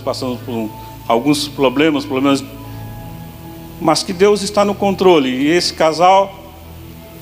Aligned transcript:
passando 0.00 0.38
por 0.46 0.70
alguns 1.06 1.46
problemas, 1.48 2.06
problemas, 2.06 2.42
mas 3.78 4.02
que 4.02 4.14
Deus 4.14 4.40
está 4.40 4.64
no 4.64 4.74
controle 4.74 5.28
e 5.28 5.48
esse 5.48 5.74
casal 5.74 6.34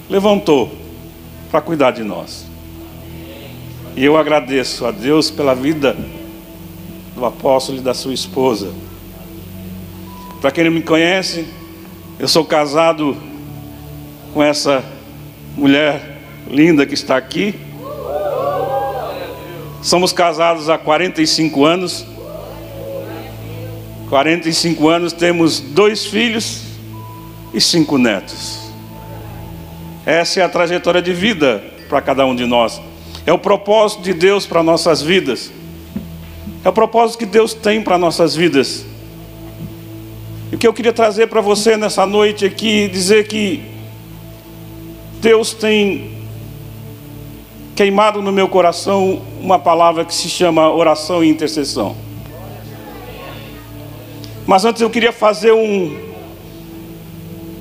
levantou 0.09 0.71
para 1.51 1.61
cuidar 1.61 1.91
de 1.91 2.05
nós. 2.05 2.47
E 3.97 4.05
eu 4.05 4.17
agradeço 4.17 4.87
a 4.87 4.93
Deus 4.93 5.33
pela 5.33 5.53
vida 5.53 5.97
do 7.17 7.27
apóstolo 7.27 7.79
e 7.79 7.81
da 7.81 7.93
sua 7.93 8.15
esposa. 8.15 8.73
Para 10.41 10.53
quem 10.53 10.63
não 10.63 10.71
me 10.71 10.83
conhece, 10.83 11.49
eu 12.21 12.29
sou 12.29 12.45
casado 12.45 13.17
com 14.33 14.41
essa 14.41 14.85
mulher 15.57 16.21
linda 16.49 16.87
que 16.87 16.95
está 16.95 17.17
aqui. 17.17 17.53
Somos 19.83 20.13
casados 20.13 20.69
há 20.69 20.79
45 20.79 21.65
anos. 21.65 22.07
45 24.11 24.89
anos, 24.89 25.13
temos 25.13 25.61
dois 25.61 26.05
filhos 26.05 26.63
e 27.55 27.61
cinco 27.61 27.97
netos. 27.97 28.59
Essa 30.05 30.41
é 30.41 30.43
a 30.43 30.49
trajetória 30.49 31.01
de 31.01 31.13
vida 31.13 31.63
para 31.89 32.03
cada 32.03 32.27
um 32.27 32.35
de 32.35 32.45
nós. 32.45 32.81
É 33.25 33.33
o 33.33 33.39
propósito 33.39 34.03
de 34.03 34.13
Deus 34.13 34.47
para 34.47 34.65
nossas 34.65 35.01
vidas. 35.01 35.53
É 36.65 36.69
o 36.69 36.73
propósito 36.73 37.21
que 37.21 37.27
Deus 37.27 37.55
tem 37.55 37.81
para 37.81 37.97
nossas 37.97 38.35
vidas. 38.35 38.85
E 40.51 40.57
o 40.57 40.59
que 40.59 40.67
eu 40.67 40.73
queria 40.73 40.93
trazer 40.93 41.29
para 41.29 41.41
você 41.41 41.77
nessa 41.77 42.05
noite 42.05 42.45
aqui, 42.45 42.89
dizer 42.89 43.29
que 43.29 43.63
Deus 45.21 45.55
tem 45.55 46.19
queimado 47.77 48.21
no 48.21 48.33
meu 48.33 48.49
coração 48.49 49.23
uma 49.41 49.59
palavra 49.59 50.05
que 50.05 50.13
se 50.13 50.29
chama 50.29 50.69
oração 50.69 51.23
e 51.23 51.29
intercessão. 51.29 52.10
Mas 54.51 54.65
antes 54.65 54.83
eu 54.83 54.91
queria 54.91 55.13
fazer 55.13 55.53
um, 55.53 55.97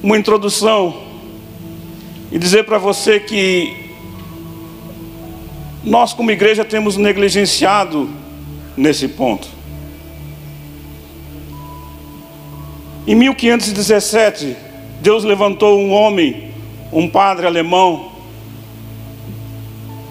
uma 0.02 0.18
introdução 0.18 1.04
e 2.32 2.40
dizer 2.40 2.64
para 2.64 2.80
você 2.80 3.20
que 3.20 3.92
nós, 5.84 6.14
como 6.14 6.32
igreja, 6.32 6.66
temos 6.66 6.98
negligenciado 6.98 8.10
nesse 8.76 9.08
ponto. 9.08 9.48
Em 13.06 13.14
1517, 13.14 14.58
Deus 15.00 15.23
levantou 15.23 15.78
um 15.80 15.92
homem, 15.92 16.52
um 16.92 17.08
padre 17.08 17.45
alemão, 17.45 18.14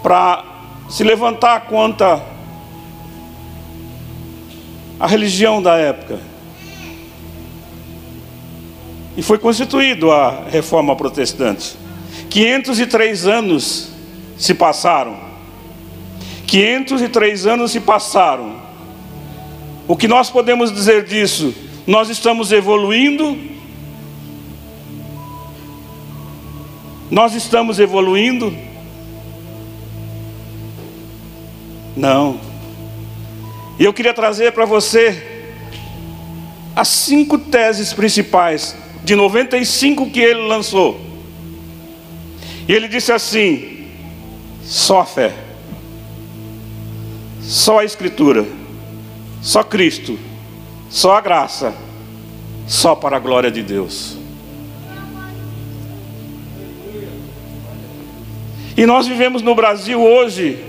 para 0.01 0.45
se 0.89 1.03
levantar 1.03 1.65
contra 1.65 2.23
a 4.97 5.05
religião 5.05 5.61
da 5.61 5.75
época. 5.75 6.28
E 9.19 9.21
foi 9.21 9.37
constituído 9.37 10.13
a 10.13 10.45
reforma 10.49 10.95
protestante. 10.95 11.75
503 12.29 13.27
anos 13.27 13.89
se 14.37 14.53
passaram. 14.53 15.19
503 16.47 17.45
anos 17.45 17.71
se 17.73 17.81
passaram. 17.81 18.61
O 19.89 19.97
que 19.97 20.07
nós 20.07 20.29
podemos 20.29 20.71
dizer 20.71 21.03
disso? 21.03 21.53
Nós 21.85 22.07
estamos 22.09 22.53
evoluindo. 22.53 23.37
Nós 27.11 27.35
estamos 27.35 27.77
evoluindo. 27.77 28.55
Não. 31.93 32.39
E 33.77 33.83
eu 33.83 33.91
queria 33.91 34.13
trazer 34.13 34.53
para 34.53 34.63
você 34.63 35.51
as 36.73 36.87
cinco 36.87 37.37
teses 37.37 37.91
principais 37.91 38.87
de 39.09 39.15
95 39.15 40.11
que 40.11 40.19
ele 40.19 40.47
lançou. 40.47 41.01
E 42.67 42.71
ele 42.71 42.87
disse 42.87 43.11
assim: 43.11 43.87
só 44.61 44.99
a 44.99 45.05
fé, 45.05 45.33
só 47.41 47.79
a 47.79 47.83
Escritura, 47.83 48.45
só 49.41 49.63
Cristo, 49.63 50.19
só 50.91 51.17
a 51.17 51.21
graça, 51.21 51.73
só 52.67 52.93
para 52.93 53.17
a 53.17 53.19
glória 53.19 53.49
de 53.49 53.63
Deus. 53.63 54.15
E 58.77 58.85
nós 58.85 59.07
vivemos 59.07 59.41
no 59.41 59.55
Brasil 59.55 59.99
hoje 59.99 60.65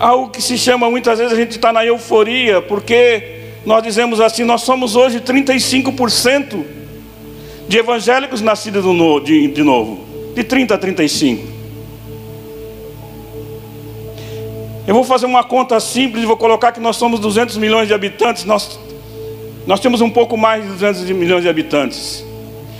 algo 0.00 0.30
que 0.30 0.42
se 0.42 0.58
chama 0.58 0.90
muitas 0.90 1.20
vezes 1.20 1.32
a 1.32 1.36
gente 1.36 1.52
está 1.52 1.72
na 1.72 1.84
euforia, 1.86 2.60
porque 2.60 3.37
nós 3.64 3.82
dizemos 3.82 4.20
assim: 4.20 4.44
nós 4.44 4.62
somos 4.62 4.96
hoje 4.96 5.20
35% 5.20 6.64
de 7.68 7.76
evangélicos 7.76 8.40
nascidos 8.40 8.82
de, 9.24 9.62
novo, 9.62 10.04
de 10.34 10.42
30 10.42 10.74
a 10.74 10.78
35. 10.78 11.58
Eu 14.86 14.94
vou 14.94 15.04
fazer 15.04 15.26
uma 15.26 15.44
conta 15.44 15.78
simples 15.80 16.22
e 16.22 16.26
vou 16.26 16.36
colocar 16.36 16.72
que 16.72 16.80
nós 16.80 16.96
somos 16.96 17.20
200 17.20 17.58
milhões 17.58 17.88
de 17.88 17.92
habitantes, 17.92 18.44
nós, 18.44 18.80
nós 19.66 19.80
temos 19.80 20.00
um 20.00 20.08
pouco 20.08 20.34
mais 20.34 20.62
de 20.62 20.70
200 20.70 21.02
milhões 21.10 21.42
de 21.42 21.48
habitantes. 21.48 22.24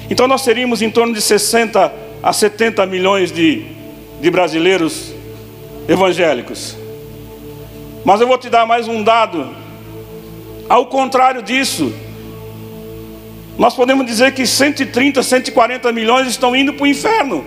Então 0.09 0.27
nós 0.27 0.41
seríamos 0.41 0.81
em 0.81 0.89
torno 0.89 1.13
de 1.13 1.21
60 1.21 1.93
a 2.23 2.33
70 2.33 2.87
milhões 2.87 3.31
de, 3.31 3.63
de 4.23 4.31
brasileiros 4.31 5.13
evangélicos. 5.87 6.77
Mas 8.07 8.23
eu 8.23 8.27
vou 8.27 8.39
te 8.39 8.49
dar 8.49 8.65
mais 8.65 8.89
um 8.89 9.03
dado 9.03 9.55
ao 10.69 10.87
contrário 10.87 11.43
disso, 11.43 11.93
nós 13.57 13.75
podemos 13.75 14.07
dizer 14.07 14.33
que 14.35 14.47
130, 14.47 15.23
140 15.23 15.93
milhões 15.93 16.29
estão 16.29 16.55
indo 16.55 16.75
para 16.75 16.85
o 16.85 16.87
inferno. 16.87 17.45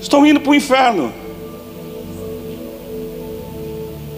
Estão 0.00 0.26
indo 0.26 0.40
para 0.40 0.50
o 0.50 0.54
inferno. 0.54 1.12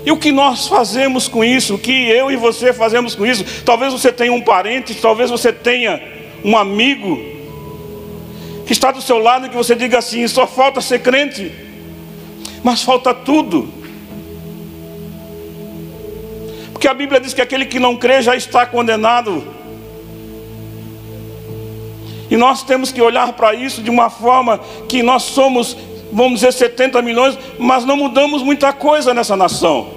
E 0.05 0.11
o 0.11 0.17
que 0.17 0.33
nós 0.33 0.67
fazemos 0.67 1.29
com 1.29 1.45
isso? 1.45 1.75
O 1.75 1.79
que 1.79 2.09
eu 2.09 2.31
e 2.31 2.37
você 2.37 2.73
fazemos 2.73 3.15
com 3.15 3.27
isso? 3.27 3.45
Talvez 3.65 3.93
você 3.93 4.11
tenha 4.11 4.33
um 4.33 4.41
parente, 4.41 4.95
talvez 4.95 5.31
você 5.31 5.53
tenha 5.53 6.03
um 6.45 6.57
amigo 6.57 7.19
que 8.67 8.73
está 8.73 8.91
do 8.91 9.03
seu 9.03 9.19
lado 9.19 9.47
e 9.47 9.49
que 9.51 9.57
você 9.57 9.75
diga 9.75 9.99
assim: 9.99 10.27
só 10.27 10.47
falta 10.47 10.81
ser 10.81 11.01
crente, 11.01 11.53
mas 12.65 12.83
falta 12.83 13.13
tudo. 13.13 13.80
Porque 16.81 16.89
a 16.89 16.95
Bíblia 16.95 17.21
diz 17.21 17.35
que 17.35 17.43
aquele 17.43 17.67
que 17.67 17.79
não 17.79 17.95
crê 17.95 18.23
já 18.23 18.35
está 18.35 18.65
condenado. 18.65 19.47
E 22.31 22.39
nós 22.39 22.63
temos 22.63 22.91
que 22.91 23.03
olhar 23.03 23.35
para 23.35 23.53
isso 23.53 23.83
de 23.83 23.91
uma 23.91 24.09
forma 24.09 24.59
que 24.89 25.03
nós 25.03 25.25
somos, 25.25 25.77
vamos 26.11 26.41
dizer, 26.41 26.55
70 26.55 27.03
milhões, 27.03 27.39
mas 27.59 27.85
não 27.85 27.99
mudamos 27.99 28.43
muita 28.43 28.73
coisa 28.73 29.13
nessa 29.13 29.37
nação. 29.37 29.91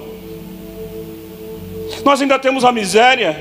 Nós 2.04 2.20
ainda 2.20 2.38
temos 2.38 2.66
a 2.66 2.70
miséria, 2.70 3.34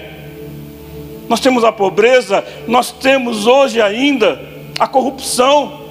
nós 1.27 1.41
temos 1.41 1.65
a 1.65 1.71
pobreza, 1.73 2.45
nós 2.65 2.93
temos 2.93 3.45
hoje 3.45 3.81
ainda 3.81 4.41
a 4.79 4.87
corrupção. 4.87 5.81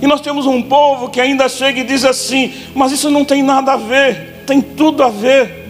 E 0.00 0.06
nós 0.06 0.22
temos 0.22 0.46
um 0.46 0.62
povo 0.62 1.10
que 1.10 1.20
ainda 1.20 1.46
chega 1.46 1.80
e 1.80 1.84
diz 1.84 2.06
assim: 2.06 2.54
mas 2.74 2.90
isso 2.90 3.10
não 3.10 3.22
tem 3.22 3.42
nada 3.42 3.74
a 3.74 3.76
ver 3.76 4.29
tem 4.46 4.60
tudo 4.60 5.02
a 5.02 5.08
ver. 5.08 5.60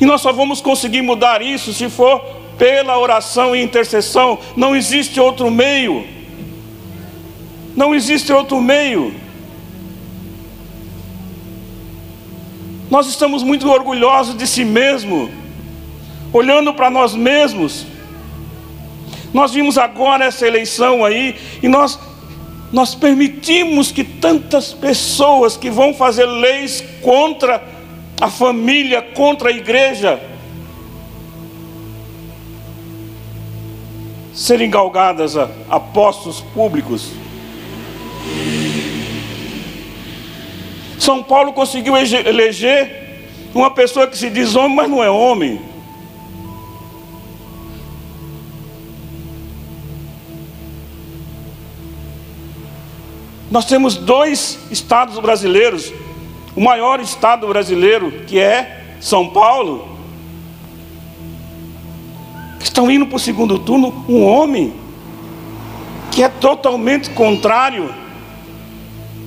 E 0.00 0.06
nós 0.06 0.20
só 0.20 0.32
vamos 0.32 0.60
conseguir 0.60 1.02
mudar 1.02 1.42
isso 1.42 1.72
se 1.72 1.88
for 1.88 2.20
pela 2.56 2.98
oração 2.98 3.54
e 3.54 3.62
intercessão. 3.62 4.38
Não 4.56 4.76
existe 4.76 5.20
outro 5.20 5.50
meio. 5.50 6.06
Não 7.74 7.94
existe 7.94 8.32
outro 8.32 8.60
meio. 8.60 9.14
Nós 12.90 13.06
estamos 13.06 13.42
muito 13.42 13.68
orgulhosos 13.68 14.36
de 14.36 14.46
si 14.46 14.64
mesmo, 14.64 15.30
olhando 16.32 16.72
para 16.72 16.90
nós 16.90 17.14
mesmos. 17.14 17.86
Nós 19.32 19.52
vimos 19.52 19.76
agora 19.76 20.24
essa 20.24 20.46
eleição 20.46 21.04
aí 21.04 21.36
e 21.62 21.68
nós 21.68 21.98
nós 22.72 22.94
permitimos 22.94 23.90
que 23.90 24.04
tantas 24.04 24.72
pessoas 24.72 25.56
que 25.56 25.70
vão 25.70 25.94
fazer 25.94 26.26
leis 26.26 26.84
contra 27.02 27.62
a 28.20 28.28
família, 28.28 29.00
contra 29.00 29.48
a 29.48 29.52
igreja, 29.52 30.20
serem 34.34 34.70
galgadas 34.70 35.36
a, 35.36 35.80
postos 35.80 36.40
públicos. 36.40 37.10
São 40.98 41.22
Paulo 41.22 41.52
conseguiu 41.52 41.96
eleger 41.96 43.08
uma 43.54 43.70
pessoa 43.70 44.06
que 44.06 44.16
se 44.16 44.28
diz 44.28 44.54
homem, 44.54 44.76
mas 44.76 44.90
não 44.90 45.02
é 45.02 45.08
homem. 45.08 45.60
Nós 53.50 53.64
temos 53.64 53.96
dois 53.96 54.58
estados 54.70 55.18
brasileiros, 55.18 55.92
o 56.54 56.60
maior 56.60 57.00
estado 57.00 57.46
brasileiro, 57.48 58.24
que 58.26 58.38
é 58.38 58.96
São 59.00 59.30
Paulo, 59.30 59.96
estão 62.60 62.90
indo 62.90 63.06
para 63.06 63.16
o 63.16 63.20
segundo 63.20 63.58
turno, 63.58 64.04
um 64.06 64.22
homem 64.24 64.74
que 66.12 66.22
é 66.22 66.28
totalmente 66.28 67.10
contrário 67.10 67.94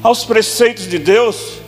aos 0.04 0.24
preceitos 0.24 0.88
de 0.88 1.00
Deus. 1.00 1.60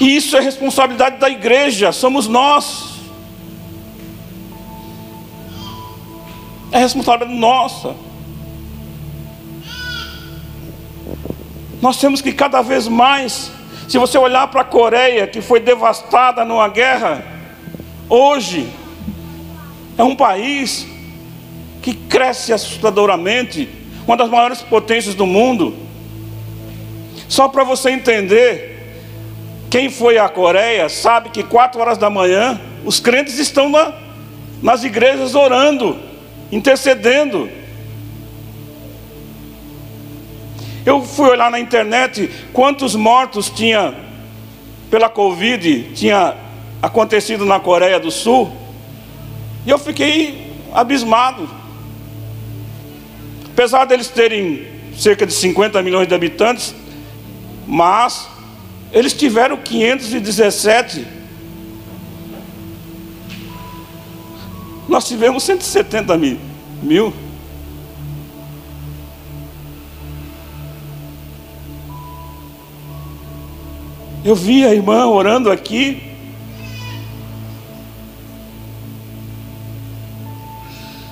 E 0.00 0.16
isso 0.16 0.36
é 0.36 0.40
responsabilidade 0.40 1.18
da 1.18 1.28
igreja, 1.28 1.92
somos 1.92 2.26
nós. 2.26 2.96
É 6.72 6.78
responsabilidade 6.78 7.38
nossa. 7.38 8.05
Nós 11.80 11.98
temos 11.98 12.20
que 12.20 12.32
cada 12.32 12.62
vez 12.62 12.88
mais, 12.88 13.52
se 13.88 13.98
você 13.98 14.16
olhar 14.16 14.48
para 14.48 14.62
a 14.62 14.64
Coreia, 14.64 15.26
que 15.26 15.40
foi 15.40 15.60
devastada 15.60 16.44
numa 16.44 16.68
guerra, 16.68 17.24
hoje 18.08 18.68
é 19.98 20.02
um 20.02 20.16
país 20.16 20.86
que 21.82 21.94
cresce 21.94 22.52
assustadoramente, 22.52 23.68
uma 24.06 24.16
das 24.16 24.28
maiores 24.28 24.62
potências 24.62 25.14
do 25.14 25.26
mundo. 25.26 25.76
Só 27.28 27.48
para 27.48 27.64
você 27.64 27.90
entender, 27.90 28.76
quem 29.70 29.90
foi 29.90 30.18
à 30.18 30.28
Coreia 30.28 30.88
sabe 30.88 31.30
que 31.30 31.42
quatro 31.42 31.80
horas 31.80 31.98
da 31.98 32.08
manhã 32.08 32.60
os 32.84 33.00
crentes 33.00 33.38
estão 33.38 33.68
na, 33.68 33.92
nas 34.62 34.84
igrejas 34.84 35.34
orando, 35.34 35.98
intercedendo. 36.52 37.50
Eu 40.86 41.02
fui 41.02 41.28
olhar 41.28 41.50
na 41.50 41.58
internet 41.58 42.30
quantos 42.52 42.94
mortos 42.94 43.50
tinha 43.50 43.92
pela 44.88 45.08
Covid 45.08 45.90
tinha 45.94 46.36
acontecido 46.80 47.44
na 47.44 47.58
Coreia 47.58 47.98
do 47.98 48.12
Sul. 48.12 48.52
E 49.66 49.70
eu 49.70 49.78
fiquei 49.80 50.52
abismado. 50.72 51.50
Apesar 53.46 53.84
deles 53.84 54.06
terem 54.06 54.64
cerca 54.96 55.26
de 55.26 55.32
50 55.32 55.82
milhões 55.82 56.06
de 56.06 56.14
habitantes, 56.14 56.72
mas 57.66 58.28
eles 58.92 59.12
tiveram 59.12 59.56
517. 59.56 61.04
Nós 64.88 65.08
tivemos 65.08 65.42
170 65.42 66.16
mil. 66.16 66.38
mil. 66.80 67.25
Eu 74.26 74.34
vi 74.34 74.64
a 74.64 74.74
irmã 74.74 75.06
orando 75.06 75.52
aqui. 75.52 76.02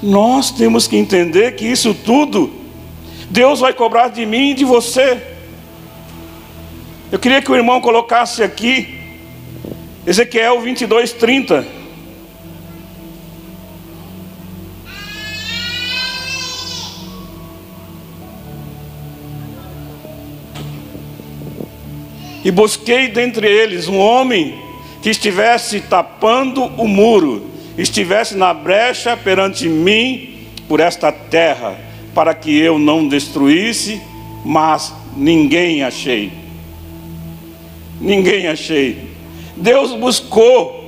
Nós 0.03 0.51
temos 0.51 0.89
que 0.89 0.97
entender 0.97 1.55
que 1.55 1.65
isso 1.65 1.95
tudo, 1.95 2.53
Deus 3.31 3.61
vai 3.61 3.73
cobrar 3.73 4.09
de 4.09 4.27
mim 4.27 4.51
e 4.51 4.55
de 4.55 4.65
você. 4.65 5.23
Eu 7.13 7.21
queria 7.21 7.41
que 7.41 7.53
o 7.53 7.55
irmão 7.55 7.81
colocasse 7.81 8.43
aqui, 8.43 8.99
Ezequiel 10.05 10.61
22, 10.61 11.13
30. 11.13 11.84
E 22.45 22.51
busquei 22.51 23.09
dentre 23.09 23.49
eles 23.49 23.89
um 23.89 23.99
homem 23.99 24.55
que 25.01 25.09
estivesse 25.09 25.81
tapando 25.81 26.65
o 26.65 26.87
muro, 26.87 27.51
estivesse 27.79 28.37
na 28.37 28.53
brecha 28.53 29.17
perante 29.17 29.69
mim 29.69 30.47
por 30.69 30.79
esta 30.79 31.11
terra, 31.11 31.79
para 32.15 32.35
que 32.35 32.57
eu 32.57 32.79
não 32.79 33.09
destruísse, 33.09 34.01
mas 34.45 34.93
ninguém 35.17 35.83
achei. 35.83 36.33
Ninguém 38.01 38.47
achei. 38.47 39.11
Deus 39.57 39.93
buscou. 39.93 40.83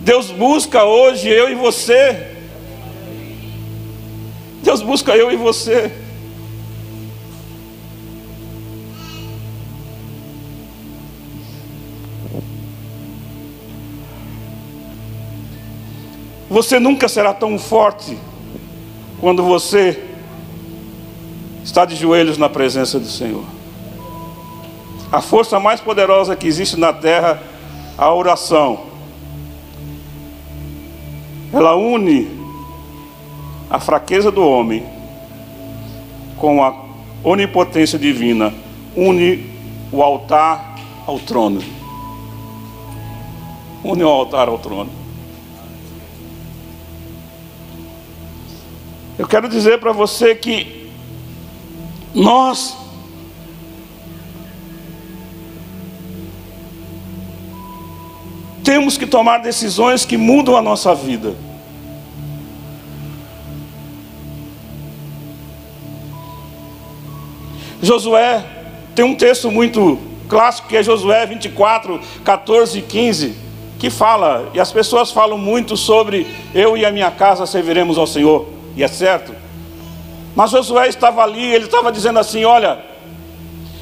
Deus 0.00 0.30
busca 0.30 0.84
hoje 0.84 1.28
eu 1.28 1.50
e 1.50 1.54
você. 1.54 2.28
Deus 4.62 4.80
busca 4.80 5.14
eu 5.14 5.30
e 5.30 5.36
você. 5.36 6.03
Você 16.54 16.78
nunca 16.78 17.08
será 17.08 17.34
tão 17.34 17.58
forte 17.58 18.16
quando 19.20 19.42
você 19.42 20.00
está 21.64 21.84
de 21.84 21.96
joelhos 21.96 22.38
na 22.38 22.48
presença 22.48 23.00
do 23.00 23.08
Senhor. 23.08 23.42
A 25.10 25.20
força 25.20 25.58
mais 25.58 25.80
poderosa 25.80 26.36
que 26.36 26.46
existe 26.46 26.78
na 26.78 26.92
terra, 26.92 27.42
a 27.98 28.14
oração. 28.14 28.82
Ela 31.52 31.74
une 31.74 32.30
a 33.68 33.80
fraqueza 33.80 34.30
do 34.30 34.46
homem 34.46 34.86
com 36.38 36.62
a 36.62 36.72
onipotência 37.24 37.98
divina, 37.98 38.54
une 38.94 39.44
o 39.90 40.04
altar 40.04 40.76
ao 41.04 41.18
trono. 41.18 41.60
Une 43.82 44.04
o 44.04 44.08
altar 44.08 44.46
ao 44.46 44.58
trono. 44.60 45.03
Eu 49.16 49.28
quero 49.28 49.48
dizer 49.48 49.78
para 49.78 49.92
você 49.92 50.34
que 50.34 50.90
nós 52.12 52.76
temos 58.64 58.98
que 58.98 59.06
tomar 59.06 59.38
decisões 59.38 60.04
que 60.04 60.16
mudam 60.16 60.56
a 60.56 60.62
nossa 60.62 60.94
vida. 60.96 61.36
Josué 67.80 68.44
tem 68.96 69.04
um 69.04 69.14
texto 69.14 69.48
muito 69.48 69.98
clássico 70.28 70.66
que 70.66 70.76
é 70.76 70.82
Josué 70.82 71.24
24, 71.26 72.00
14 72.24 72.78
e 72.78 72.82
15, 72.82 73.36
que 73.78 73.90
fala, 73.90 74.50
e 74.54 74.58
as 74.58 74.72
pessoas 74.72 75.12
falam 75.12 75.38
muito 75.38 75.76
sobre 75.76 76.26
eu 76.52 76.76
e 76.76 76.84
a 76.84 76.90
minha 76.90 77.12
casa 77.12 77.46
serviremos 77.46 77.96
ao 77.96 78.06
Senhor 78.06 78.53
e 78.76 78.82
é 78.82 78.88
certo. 78.88 79.34
Mas 80.34 80.50
Josué 80.50 80.88
estava 80.88 81.22
ali, 81.22 81.44
ele 81.54 81.66
estava 81.66 81.92
dizendo 81.92 82.18
assim: 82.18 82.44
Olha, 82.44 82.84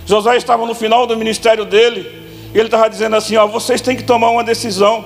Josué 0.05 0.37
estava 0.37 0.67
no 0.67 0.75
final 0.75 1.07
do 1.07 1.17
ministério 1.17 1.65
dele, 1.65 2.01
e 2.55 2.59
ele 2.59 2.67
estava 2.67 2.89
dizendo 2.91 3.17
assim: 3.17 3.37
Ó, 3.37 3.47
vocês 3.47 3.81
têm 3.81 3.97
que 3.97 4.03
tomar 4.03 4.31
uma 4.31 4.45
decisão. 4.45 5.05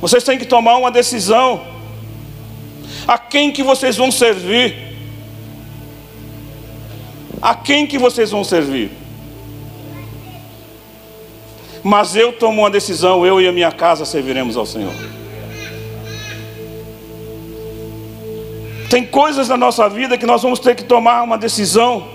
Vocês 0.00 0.24
têm 0.24 0.38
que 0.38 0.44
tomar 0.44 0.76
uma 0.76 0.90
decisão. 0.90 1.62
A 3.06 3.18
quem 3.18 3.52
que 3.52 3.62
vocês 3.62 3.96
vão 3.96 4.10
servir? 4.10 4.92
A 7.40 7.54
quem 7.54 7.86
que 7.86 7.98
vocês 7.98 8.30
vão 8.30 8.44
servir? 8.44 8.90
Mas 11.82 12.14
eu 12.14 12.32
tomo 12.32 12.62
uma 12.62 12.70
decisão, 12.70 13.26
eu 13.26 13.40
e 13.40 13.48
a 13.48 13.52
minha 13.52 13.72
casa 13.72 14.04
serviremos 14.04 14.56
ao 14.56 14.64
Senhor. 14.64 14.94
Tem 18.92 19.06
coisas 19.06 19.48
na 19.48 19.56
nossa 19.56 19.88
vida 19.88 20.18
que 20.18 20.26
nós 20.26 20.42
vamos 20.42 20.58
ter 20.58 20.74
que 20.74 20.84
tomar 20.84 21.22
uma 21.22 21.38
decisão. 21.38 22.06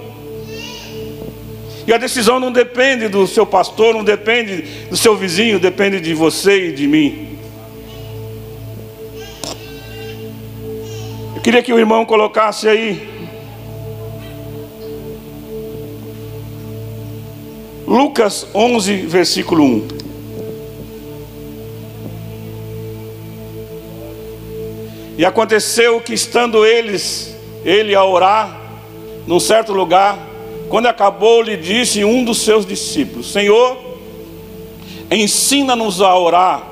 E 1.88 1.92
a 1.92 1.98
decisão 1.98 2.40
não 2.40 2.52
depende 2.52 3.08
do 3.08 3.26
seu 3.26 3.48
pastor, 3.48 3.96
não 3.96 4.04
depende 4.04 4.62
do 4.88 4.96
seu 4.96 5.16
vizinho, 5.16 5.60
depende 5.60 6.00
de 6.00 6.14
você 6.14 6.68
e 6.68 6.72
de 6.72 6.88
mim. 6.88 7.40
Eu 11.36 11.42
queria 11.42 11.64
que 11.64 11.74
o 11.74 11.80
irmão 11.80 12.06
colocasse 12.06 12.70
aí. 12.70 13.10
Lucas 17.88 18.46
11, 18.54 18.98
versículo 18.98 19.64
1. 19.64 19.97
E 25.18 25.26
aconteceu 25.26 26.00
que 26.00 26.14
estando 26.14 26.66
eles, 26.66 27.36
ele 27.66 27.96
a 27.96 28.06
orar 28.06 28.62
num 29.26 29.40
certo 29.40 29.74
lugar, 29.74 30.18
quando 30.70 30.86
acabou, 30.86 31.42
lhe 31.42 31.58
disse 31.58 32.04
um 32.04 32.24
dos 32.24 32.40
seus 32.40 32.66
discípulos: 32.66 33.32
Senhor, 33.32 33.78
ensina-nos 35.12 36.02
a 36.02 36.18
orar, 36.18 36.66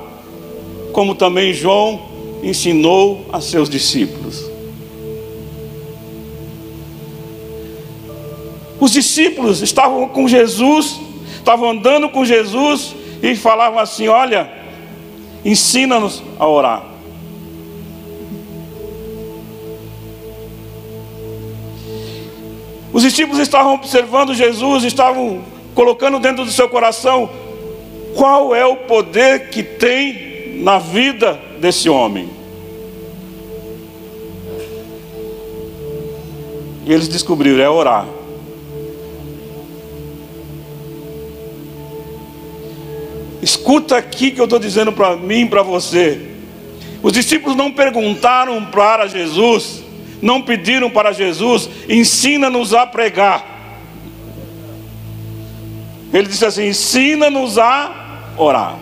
como 0.94 1.16
também 1.16 1.54
João 1.54 2.14
ensinou 2.42 3.25
a 3.34 3.42
seus 3.42 3.70
discípulos. 3.70 4.46
Os 8.80 8.92
discípulos 8.92 9.62
estavam 9.62 10.08
com 10.08 10.28
Jesus, 10.28 11.00
estavam 11.36 11.72
andando 11.72 12.08
com 12.10 12.24
Jesus 12.24 12.96
e 13.24 13.36
falavam 13.36 13.80
assim: 13.80 14.08
Olha, 14.08 14.50
ensina-nos 15.44 16.22
a 16.38 16.48
orar. 16.48 16.95
Os 22.96 23.04
discípulos 23.04 23.42
estavam 23.42 23.74
observando 23.74 24.34
Jesus, 24.34 24.86
estavam 24.86 25.44
colocando 25.74 26.18
dentro 26.18 26.46
do 26.46 26.52
seu 26.52 26.70
coração 26.70 27.30
qual 28.16 28.56
é 28.56 28.66
o 28.66 28.78
poder 28.78 29.50
que 29.50 29.62
tem 29.62 30.62
na 30.64 30.80
vida 30.80 31.38
desse 31.60 31.90
homem. 31.90 32.30
E 36.86 36.94
eles 36.94 37.10
descobriram: 37.10 37.62
é 37.62 37.70
orar. 37.70 38.08
Escuta 43.42 43.98
aqui 43.98 44.32
que 44.32 44.40
eu 44.40 44.46
estou 44.46 44.58
dizendo 44.58 44.94
para 44.94 45.18
mim 45.18 45.42
e 45.42 45.50
para 45.50 45.64
você. 45.64 46.30
Os 47.04 47.12
discípulos 47.12 47.58
não 47.58 47.74
perguntaram 47.74 48.64
para 48.68 49.06
Jesus, 49.06 49.84
não 50.22 50.42
pediram 50.42 50.90
para 50.90 51.12
Jesus, 51.12 51.70
ensina-nos 51.90 52.74
a 52.74 52.86
pregar. 52.86 53.56
Ele 56.14 56.28
disse 56.28 56.46
assim: 56.46 56.68
ensina-nos 56.68 57.58
a 57.58 58.34
orar. 58.38 58.78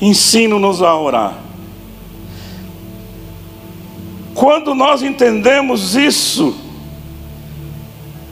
Ensina-nos 0.00 0.82
a 0.82 0.94
orar. 0.94 1.38
Quando 4.34 4.74
nós 4.74 5.02
entendemos 5.02 5.94
isso, 5.94 6.56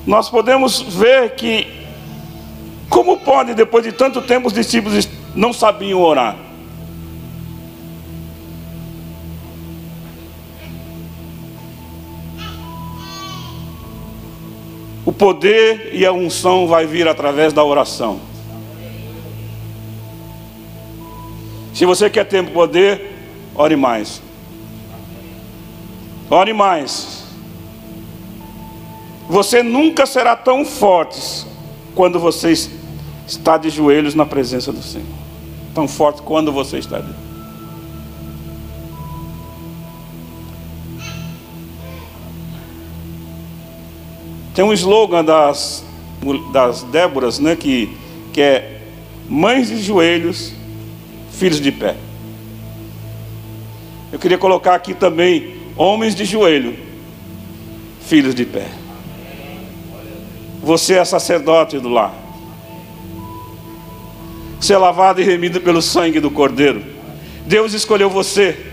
nós 0.06 0.28
podemos 0.28 0.82
ver 0.82 1.34
que, 1.36 1.66
como 2.88 3.16
pode, 3.18 3.54
depois 3.54 3.84
de 3.84 3.92
tanto 3.92 4.20
tempo, 4.20 4.48
os 4.48 4.52
discípulos 4.52 5.08
não 5.34 5.52
sabiam 5.52 6.00
orar? 6.00 6.51
Poder 15.22 15.90
e 15.92 16.04
a 16.04 16.12
unção 16.12 16.66
vai 16.66 16.84
vir 16.84 17.06
através 17.06 17.52
da 17.52 17.62
oração. 17.62 18.18
Se 21.72 21.86
você 21.86 22.10
quer 22.10 22.24
ter 22.24 22.44
poder, 22.50 23.16
ore 23.54 23.76
mais. 23.76 24.20
Ore 26.28 26.52
mais. 26.52 27.22
Você 29.28 29.62
nunca 29.62 30.06
será 30.06 30.34
tão 30.34 30.64
forte 30.64 31.46
quando 31.94 32.18
você 32.18 32.52
está 33.24 33.56
de 33.56 33.70
joelhos 33.70 34.16
na 34.16 34.26
presença 34.26 34.72
do 34.72 34.82
Senhor. 34.82 35.06
Tão 35.72 35.86
forte 35.86 36.20
quando 36.22 36.50
você 36.50 36.78
está 36.78 36.98
de 36.98 37.12
Tem 44.54 44.64
um 44.64 44.72
slogan 44.72 45.24
das, 45.24 45.84
das 46.52 46.82
Déboras, 46.82 47.38
né, 47.38 47.56
que, 47.56 47.96
que 48.32 48.40
é 48.40 48.80
mães 49.28 49.68
de 49.68 49.80
joelhos, 49.80 50.52
filhos 51.32 51.60
de 51.60 51.72
pé. 51.72 51.96
Eu 54.12 54.18
queria 54.18 54.36
colocar 54.36 54.74
aqui 54.74 54.92
também 54.92 55.56
homens 55.74 56.14
de 56.14 56.26
joelho, 56.26 56.76
filhos 58.02 58.34
de 58.34 58.44
pé. 58.44 58.68
Você 60.62 60.94
é 60.94 61.04
sacerdote 61.04 61.78
do 61.78 61.88
lar. 61.88 62.14
Você 64.60 64.74
é 64.74 64.78
lavado 64.78 65.20
e 65.20 65.24
remido 65.24 65.60
pelo 65.60 65.80
sangue 65.80 66.20
do 66.20 66.30
Cordeiro. 66.30 66.84
Deus 67.46 67.72
escolheu 67.72 68.08
você 68.08 68.66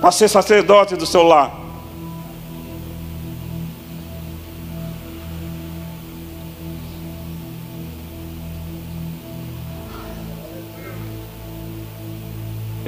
para 0.00 0.10
ser 0.10 0.28
sacerdote 0.28 0.96
do 0.96 1.04
seu 1.06 1.22
lar. 1.22 1.59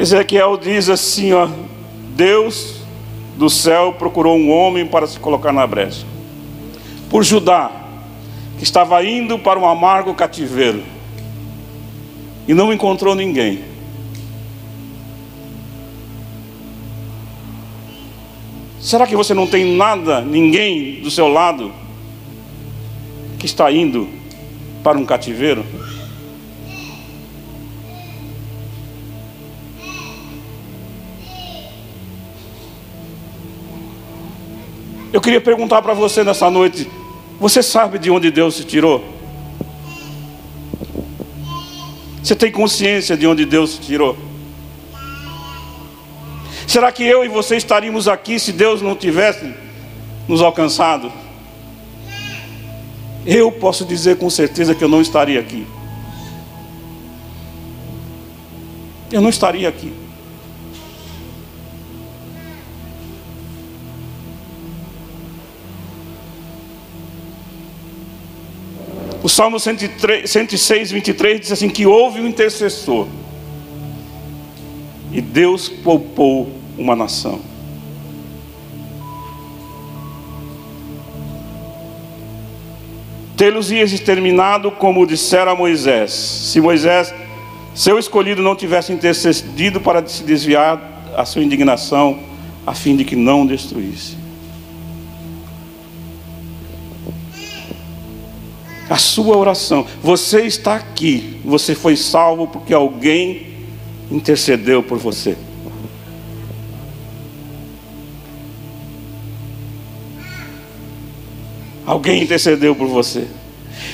Ezequiel 0.02 0.56
diz 0.56 0.88
assim, 0.88 1.32
ó, 1.32 1.48
Deus 2.16 2.82
do 3.36 3.48
céu 3.48 3.92
procurou 3.92 4.36
um 4.36 4.50
homem 4.50 4.84
para 4.84 5.06
se 5.06 5.16
colocar 5.20 5.52
na 5.52 5.64
brecha. 5.64 6.04
Por 7.08 7.22
Judá, 7.22 7.70
que 8.58 8.64
estava 8.64 9.04
indo 9.04 9.38
para 9.38 9.60
um 9.60 9.64
amargo 9.64 10.12
cativeiro, 10.12 10.82
e 12.48 12.52
não 12.52 12.72
encontrou 12.72 13.14
ninguém. 13.14 13.62
Será 18.80 19.06
que 19.06 19.14
você 19.14 19.32
não 19.32 19.46
tem 19.46 19.76
nada, 19.76 20.20
ninguém 20.20 21.00
do 21.00 21.12
seu 21.12 21.28
lado, 21.28 21.70
que 23.38 23.46
está 23.46 23.70
indo 23.70 24.08
para 24.82 24.98
um 24.98 25.06
cativeiro? 25.06 25.64
Eu 35.12 35.20
queria 35.20 35.40
perguntar 35.40 35.82
para 35.82 35.92
você 35.92 36.24
nessa 36.24 36.50
noite: 36.50 36.90
você 37.38 37.62
sabe 37.62 37.98
de 37.98 38.10
onde 38.10 38.30
Deus 38.30 38.56
se 38.56 38.64
tirou? 38.64 39.04
Você 42.22 42.34
tem 42.34 42.50
consciência 42.50 43.16
de 43.16 43.26
onde 43.26 43.44
Deus 43.44 43.72
se 43.72 43.80
tirou? 43.80 44.16
Será 46.66 46.90
que 46.90 47.04
eu 47.04 47.24
e 47.24 47.28
você 47.28 47.56
estaríamos 47.56 48.08
aqui 48.08 48.38
se 48.38 48.52
Deus 48.52 48.80
não 48.80 48.96
tivesse 48.96 49.52
nos 50.26 50.40
alcançado? 50.40 51.12
Eu 53.26 53.52
posso 53.52 53.84
dizer 53.84 54.16
com 54.16 54.30
certeza 54.30 54.74
que 54.74 54.82
eu 54.82 54.88
não 54.88 55.02
estaria 55.02 55.38
aqui. 55.38 55.66
Eu 59.10 59.20
não 59.20 59.28
estaria 59.28 59.68
aqui. 59.68 60.01
O 69.22 69.28
Salmo 69.28 69.60
103, 69.60 70.28
106, 70.28 70.90
23 70.90 71.40
diz 71.40 71.52
assim: 71.52 71.68
que 71.68 71.86
houve 71.86 72.20
um 72.20 72.26
intercessor, 72.26 73.06
e 75.12 75.20
Deus 75.20 75.68
poupou 75.68 76.50
uma 76.76 76.96
nação. 76.96 77.40
Tê-los 83.36 83.70
ias 83.70 83.92
exterminado, 83.92 84.70
como 84.70 85.06
dissera 85.06 85.54
Moisés. 85.54 86.12
Se 86.12 86.60
Moisés, 86.60 87.14
seu 87.74 87.98
escolhido, 87.98 88.42
não 88.42 88.54
tivesse 88.54 88.92
intercedido 88.92 89.80
para 89.80 90.06
se 90.06 90.22
desviar 90.22 90.80
a 91.16 91.24
sua 91.24 91.42
indignação, 91.42 92.18
a 92.66 92.74
fim 92.74 92.96
de 92.96 93.04
que 93.04 93.16
não 93.16 93.46
destruísse. 93.46 94.21
A 98.92 98.98
sua 98.98 99.38
oração. 99.38 99.86
Você 100.02 100.42
está 100.42 100.74
aqui, 100.74 101.40
você 101.42 101.74
foi 101.74 101.96
salvo 101.96 102.46
porque 102.46 102.74
alguém 102.74 103.46
intercedeu 104.10 104.82
por 104.82 104.98
você. 104.98 105.34
Alguém 111.86 112.22
intercedeu 112.22 112.76
por 112.76 112.86
você. 112.86 113.26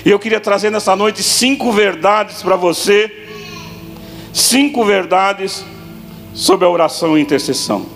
E 0.05 0.11
eu 0.11 0.19
queria 0.19 0.41
trazer 0.41 0.69
nessa 0.69 0.97
noite 0.97 1.23
cinco 1.23 1.71
verdades 1.71 2.43
para 2.43 2.57
você. 2.57 3.29
Cinco 4.33 4.85
verdades 4.85 5.65
sobre 6.35 6.67
a 6.67 6.69
oração 6.69 7.17
e 7.17 7.21
intercessão. 7.21 7.87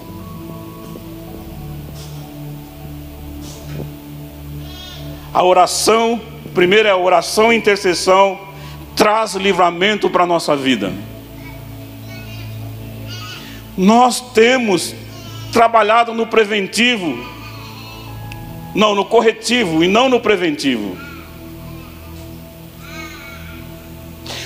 A 5.35 5.43
oração 5.43 6.31
Primeiro 6.55 6.89
é 6.89 6.91
a 6.91 6.97
oração 6.97 7.53
e 7.53 7.57
intercessão, 7.57 8.39
traz 8.97 9.35
livramento 9.35 10.11
para 10.11 10.25
a 10.25 10.27
nossa 10.27 10.57
vida. 10.57 10.93
Nós 13.77 14.21
temos 14.33 14.95
trabalhado 15.53 16.13
no 16.13 16.27
preventivo, 16.27 17.19
não, 18.75 18.95
no 18.95 19.05
corretivo 19.05 19.83
e 19.83 19.89
não 19.89 20.09
no 20.09 20.21
preventivo. 20.21 20.97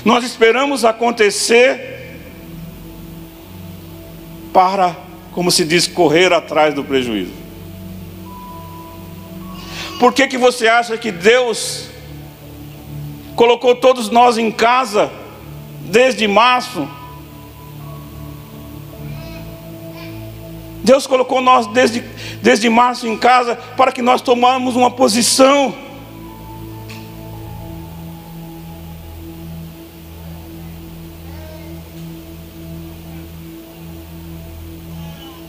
Nós 0.04 0.24
esperamos 0.24 0.84
acontecer 0.84 1.94
para 4.52 5.06
como 5.36 5.50
se 5.50 5.66
diz, 5.66 5.86
correr 5.86 6.32
atrás 6.32 6.72
do 6.72 6.82
prejuízo? 6.82 7.34
Por 10.00 10.14
que, 10.14 10.26
que 10.26 10.38
você 10.38 10.66
acha 10.66 10.96
que 10.96 11.12
Deus 11.12 11.90
colocou 13.36 13.76
todos 13.76 14.08
nós 14.10 14.38
em 14.38 14.50
casa 14.50 15.12
desde 15.82 16.26
março? 16.26 16.88
Deus 20.82 21.06
colocou 21.06 21.40
nós 21.40 21.66
desde, 21.66 22.00
desde 22.40 22.68
março 22.70 23.06
em 23.06 23.16
casa 23.16 23.56
para 23.76 23.92
que 23.92 24.00
nós 24.00 24.22
tomamos 24.22 24.74
uma 24.74 24.90
posição. 24.90 25.74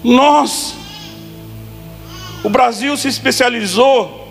Nós, 0.03 0.75
o 2.43 2.49
Brasil 2.49 2.95
se 2.97 3.07
especializou 3.07 4.27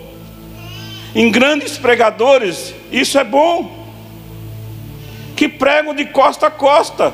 em 1.15 1.31
grandes 1.31 1.77
pregadores, 1.77 2.73
isso 2.91 3.17
é 3.17 3.23
bom, 3.23 3.85
que 5.35 5.47
pregam 5.47 5.93
de 5.93 6.05
costa 6.05 6.47
a 6.47 6.51
costa. 6.51 7.13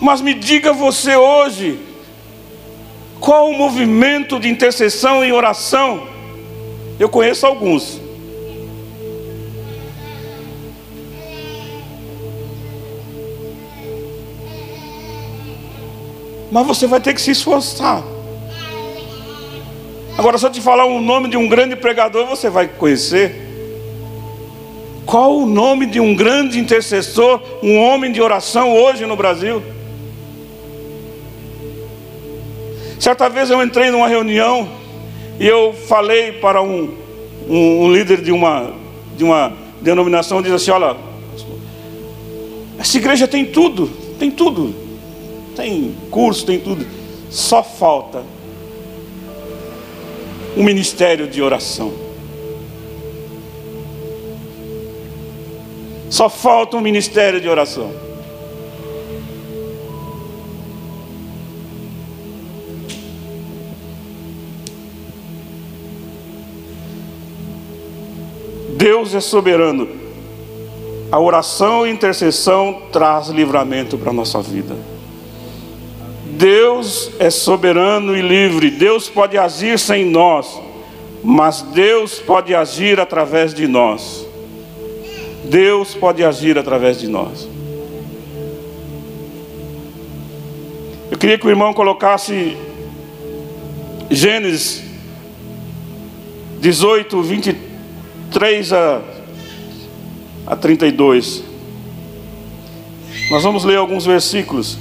Mas 0.00 0.20
me 0.20 0.34
diga 0.34 0.72
você 0.72 1.16
hoje, 1.16 1.80
qual 3.20 3.50
o 3.50 3.56
movimento 3.56 4.38
de 4.38 4.48
intercessão 4.48 5.24
e 5.24 5.32
oração? 5.32 6.06
Eu 6.98 7.08
conheço 7.08 7.46
alguns. 7.46 8.00
Mas 16.50 16.66
você 16.66 16.86
vai 16.86 17.00
ter 17.00 17.14
que 17.14 17.20
se 17.20 17.32
esforçar. 17.32 18.02
Agora, 20.18 20.36
se 20.36 20.44
eu 20.44 20.50
te 20.50 20.60
falar 20.60 20.84
o 20.84 21.00
nome 21.00 21.28
de 21.28 21.36
um 21.36 21.46
grande 21.46 21.76
pregador, 21.76 22.26
você 22.26 22.50
vai 22.50 22.66
conhecer. 22.66 23.46
Qual 25.06 25.38
o 25.38 25.46
nome 25.46 25.86
de 25.86 26.00
um 26.00 26.12
grande 26.12 26.58
intercessor, 26.58 27.40
um 27.62 27.78
homem 27.78 28.10
de 28.10 28.20
oração 28.20 28.76
hoje 28.76 29.06
no 29.06 29.14
Brasil? 29.14 29.62
Certa 32.98 33.28
vez 33.28 33.48
eu 33.48 33.62
entrei 33.62 33.92
numa 33.92 34.08
reunião 34.08 34.68
e 35.38 35.46
eu 35.46 35.72
falei 35.72 36.32
para 36.32 36.60
um, 36.60 36.92
um, 37.48 37.84
um 37.84 37.92
líder 37.92 38.20
de 38.20 38.32
uma, 38.32 38.72
de 39.16 39.22
uma 39.22 39.52
denominação, 39.80 40.42
diz 40.42 40.50
assim, 40.50 40.72
olha, 40.72 40.96
essa 42.76 42.96
igreja 42.96 43.28
tem 43.28 43.44
tudo, 43.44 43.88
tem 44.18 44.32
tudo, 44.32 44.74
tem 45.54 45.94
curso, 46.10 46.44
tem 46.44 46.58
tudo, 46.58 46.84
só 47.30 47.62
falta 47.62 48.24
um 50.58 50.64
ministério 50.64 51.28
de 51.28 51.40
oração. 51.40 51.94
Só 56.10 56.28
falta 56.28 56.76
um 56.76 56.80
ministério 56.80 57.40
de 57.40 57.48
oração. 57.48 57.94
Deus 68.76 69.14
é 69.14 69.20
soberano. 69.20 69.88
A 71.12 71.20
oração 71.20 71.86
e 71.86 71.90
intercessão 71.90 72.82
traz 72.92 73.28
livramento 73.28 73.96
para 73.96 74.10
a 74.10 74.12
nossa 74.12 74.42
vida. 74.42 74.97
Deus 76.38 77.10
é 77.18 77.28
soberano 77.28 78.16
e 78.16 78.22
livre. 78.22 78.70
Deus 78.70 79.08
pode 79.08 79.36
agir 79.36 79.78
sem 79.78 80.04
nós, 80.04 80.60
mas 81.22 81.60
Deus 81.60 82.20
pode 82.20 82.54
agir 82.54 82.98
através 82.98 83.52
de 83.52 83.66
nós. 83.66 84.26
Deus 85.44 85.94
pode 85.94 86.24
agir 86.24 86.56
através 86.56 86.98
de 86.98 87.08
nós. 87.08 87.48
Eu 91.10 91.18
queria 91.18 91.36
que 91.36 91.46
o 91.46 91.50
irmão 91.50 91.74
colocasse 91.74 92.56
Gênesis 94.10 94.84
18, 96.60 97.22
23. 97.22 97.68
3 98.30 98.72
a, 98.72 99.00
a 100.46 100.56
32. 100.56 101.44
Nós 103.30 103.42
vamos 103.42 103.64
ler 103.64 103.76
alguns 103.76 104.04
versículos. 104.04 104.78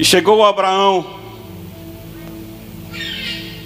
E 0.00 0.04
chegou 0.04 0.42
Abraão, 0.42 1.04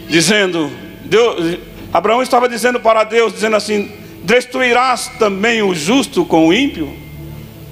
dizendo: 0.08 0.68
Deus, 1.04 1.60
Abraão 1.92 2.22
estava 2.22 2.48
dizendo 2.48 2.80
para 2.80 3.04
Deus, 3.04 3.32
dizendo 3.32 3.54
assim: 3.54 3.92
Destruirás 4.24 5.12
também 5.16 5.62
o 5.62 5.72
justo 5.72 6.24
com 6.24 6.48
o 6.48 6.52
ímpio? 6.52 6.92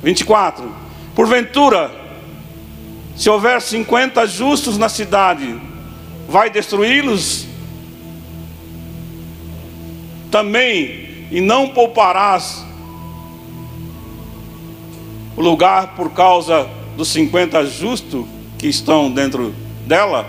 24. 0.01 0.73
Porventura, 1.13 1.91
se 3.17 3.29
houver 3.29 3.61
50 3.61 4.29
justos 4.29 4.79
na 4.79 4.89
cidade, 4.89 5.61
vai 6.29 6.49
destruí-los 6.49 7.49
também, 10.31 11.27
e 11.33 11.41
não 11.41 11.71
pouparás 11.71 12.65
o 15.37 15.41
lugar 15.41 15.97
por 15.97 16.13
causa 16.13 16.71
dos 16.97 17.09
50 17.09 17.67
justos 17.67 18.42
que 18.63 18.69
estão 18.69 19.11
dentro 19.11 19.53
dela. 19.89 20.25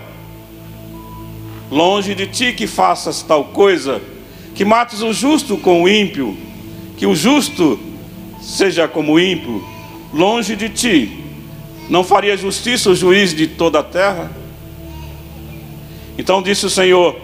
Longe 1.70 2.16
de 2.16 2.26
ti 2.26 2.52
que 2.52 2.66
faças 2.66 3.22
tal 3.22 3.44
coisa, 3.44 4.02
que 4.56 4.64
mates 4.64 5.02
o 5.02 5.12
justo 5.12 5.56
com 5.56 5.84
o 5.84 5.88
ímpio, 5.88 6.36
que 6.96 7.06
o 7.06 7.14
justo 7.14 7.78
seja 8.42 8.88
como 8.88 9.12
o 9.12 9.20
ímpio, 9.20 9.64
longe 10.12 10.56
de 10.56 10.68
ti. 10.68 11.24
Não 11.88 12.02
faria 12.02 12.36
justiça 12.36 12.90
o 12.90 12.94
juiz 12.96 13.32
de 13.32 13.46
toda 13.46 13.78
a 13.78 13.84
terra? 13.84 14.32
Então 16.18 16.42
disse 16.42 16.66
o 16.66 16.70
Senhor: 16.70 17.14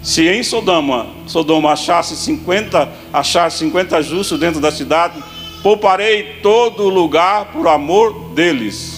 Se 0.00 0.28
em 0.28 0.44
Sodoma, 0.44 1.08
Sodoma 1.26 1.72
achasse 1.72 2.14
50, 2.14 2.88
achar 3.12 3.50
50 3.50 4.00
justos 4.04 4.38
dentro 4.38 4.60
da 4.60 4.70
cidade, 4.70 5.20
pouparei 5.60 6.38
todo 6.40 6.84
o 6.84 6.88
lugar 6.88 7.46
por 7.46 7.66
amor 7.66 8.30
deles. 8.32 8.97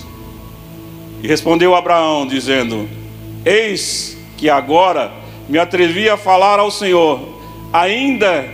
E 1.23 1.27
respondeu 1.27 1.75
Abraão, 1.75 2.27
dizendo: 2.27 2.89
Eis 3.45 4.17
que 4.37 4.49
agora 4.49 5.13
me 5.49 5.59
atrevi 5.59 6.09
a 6.09 6.17
falar 6.17 6.59
ao 6.59 6.71
Senhor, 6.71 7.21
ainda 7.73 8.49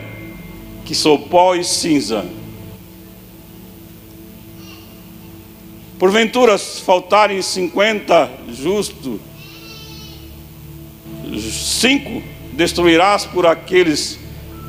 que 0.85 0.95
sou 0.95 1.19
pó 1.19 1.55
e 1.55 1.63
cinza. 1.63 2.27
Porventura 5.99 6.59
faltarem 6.59 7.41
50 7.41 8.31
justos, 8.51 9.21
cinco, 11.51 12.23
destruirás 12.53 13.25
por 13.25 13.47
aqueles 13.47 14.19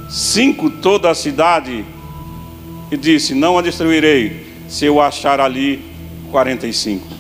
cinco 0.10 0.70
toda 0.70 1.10
a 1.10 1.16
cidade. 1.16 1.84
E 2.92 2.96
disse: 2.96 3.34
Não 3.34 3.58
a 3.58 3.62
destruirei, 3.62 4.46
se 4.70 4.86
eu 4.86 5.02
achar 5.02 5.42
ali 5.42 5.84
quarenta 6.32 6.68
e 6.68 6.74
cinco. 6.74 7.17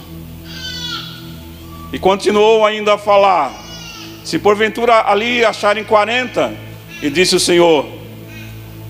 E 1.91 1.99
continuou 1.99 2.65
ainda 2.65 2.95
a 2.95 2.97
falar: 2.97 3.53
Se 4.23 4.39
porventura 4.39 5.09
ali 5.09 5.43
acharem 5.43 5.83
quarenta, 5.83 6.53
e 7.01 7.09
disse 7.09 7.35
o 7.35 7.39
Senhor: 7.39 7.85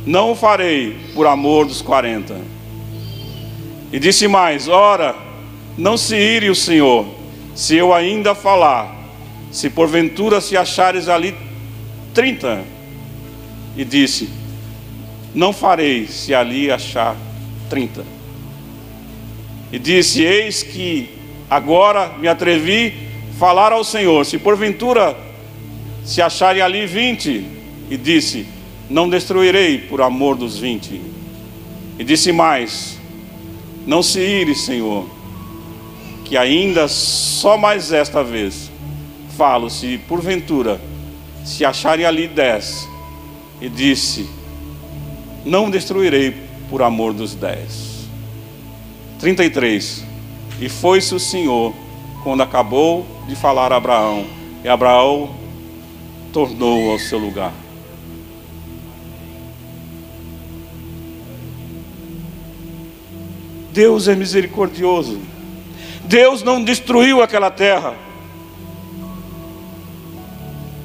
Não 0.05 0.31
o 0.31 0.35
farei 0.35 0.97
por 1.13 1.27
amor 1.27 1.65
dos 1.65 1.81
quarenta. 1.81 2.39
E 3.91 3.99
disse 3.99 4.27
mais: 4.27 4.67
Ora, 4.67 5.15
não 5.77 5.97
se 5.97 6.15
ire 6.15 6.49
o 6.49 6.55
Senhor, 6.55 7.05
se 7.55 7.75
eu 7.75 7.93
ainda 7.93 8.33
falar 8.33 8.97
se 9.51 9.69
porventura 9.69 10.41
se 10.41 10.57
achares 10.57 11.07
ali 11.07 11.35
trinta, 12.13 12.63
e 13.75 13.85
disse: 13.85 14.29
Não 15.33 15.53
farei 15.53 16.07
se 16.07 16.33
ali 16.33 16.69
achar 16.71 17.15
trinta. 17.69 18.03
E 19.71 19.79
disse: 19.79 20.23
Eis 20.23 20.63
que 20.63 21.16
agora 21.49 22.13
me 22.17 22.27
atrevi 22.27 22.93
a 23.31 23.39
falar 23.39 23.71
ao 23.71 23.83
Senhor, 23.83 24.25
se 24.25 24.37
porventura 24.37 25.15
se 26.03 26.21
acharem 26.21 26.61
ali 26.61 26.85
vinte, 26.85 27.45
e 27.89 27.97
disse: 27.97 28.47
Não 28.89 29.09
destruirei 29.09 29.77
por 29.77 30.01
amor 30.01 30.35
dos 30.35 30.57
vinte. 30.57 31.01
E 31.99 32.03
disse 32.03 32.31
mais: 32.31 32.97
Não 33.85 34.01
se 34.01 34.19
ire, 34.19 34.55
Senhor, 34.55 35.05
que 36.25 36.37
ainda 36.37 36.87
só 36.87 37.57
mais 37.57 37.91
esta 37.91 38.23
vez 38.23 38.71
falo, 39.37 39.69
se 39.69 39.99
porventura 40.07 40.81
se 41.45 41.63
acharem 41.63 42.05
ali 42.05 42.27
dez, 42.27 42.87
e 43.61 43.69
disse: 43.69 44.27
não 45.47 45.69
destruirei 45.69 46.35
por 46.69 46.81
amor 46.81 47.13
dos 47.13 47.33
dez. 47.33 48.05
33. 49.19 50.03
E 50.59 50.67
foi-se 50.67 51.13
o 51.13 51.19
Senhor 51.19 51.73
quando 52.23 52.41
acabou 52.41 53.05
de 53.27 53.35
falar 53.35 53.71
a 53.71 53.77
Abraão, 53.77 54.25
e 54.63 54.67
Abraão 54.67 55.29
tornou 56.33 56.91
ao 56.91 56.99
seu 56.99 57.19
lugar. 57.19 57.53
Deus 63.71 64.07
é 64.07 64.15
misericordioso. 64.15 65.21
Deus 66.05 66.41
não 66.41 66.63
destruiu 66.63 67.21
aquela 67.21 67.51
terra. 67.51 67.93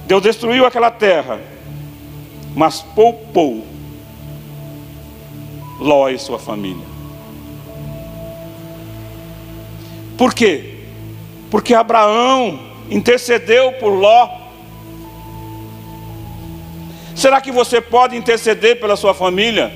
Deus 0.06 0.22
destruiu 0.22 0.66
aquela 0.66 0.90
terra, 0.90 1.40
mas 2.54 2.82
poupou 2.82 3.66
Ló 5.80 6.08
e 6.10 6.18
sua 6.18 6.38
família. 6.38 6.91
Por 10.22 10.32
quê? 10.32 10.74
Porque 11.50 11.74
Abraão 11.74 12.56
intercedeu 12.88 13.72
por 13.72 13.88
Ló. 13.88 14.28
Será 17.12 17.40
que 17.40 17.50
você 17.50 17.80
pode 17.80 18.16
interceder 18.16 18.78
pela 18.78 18.94
sua 18.94 19.14
família? 19.14 19.72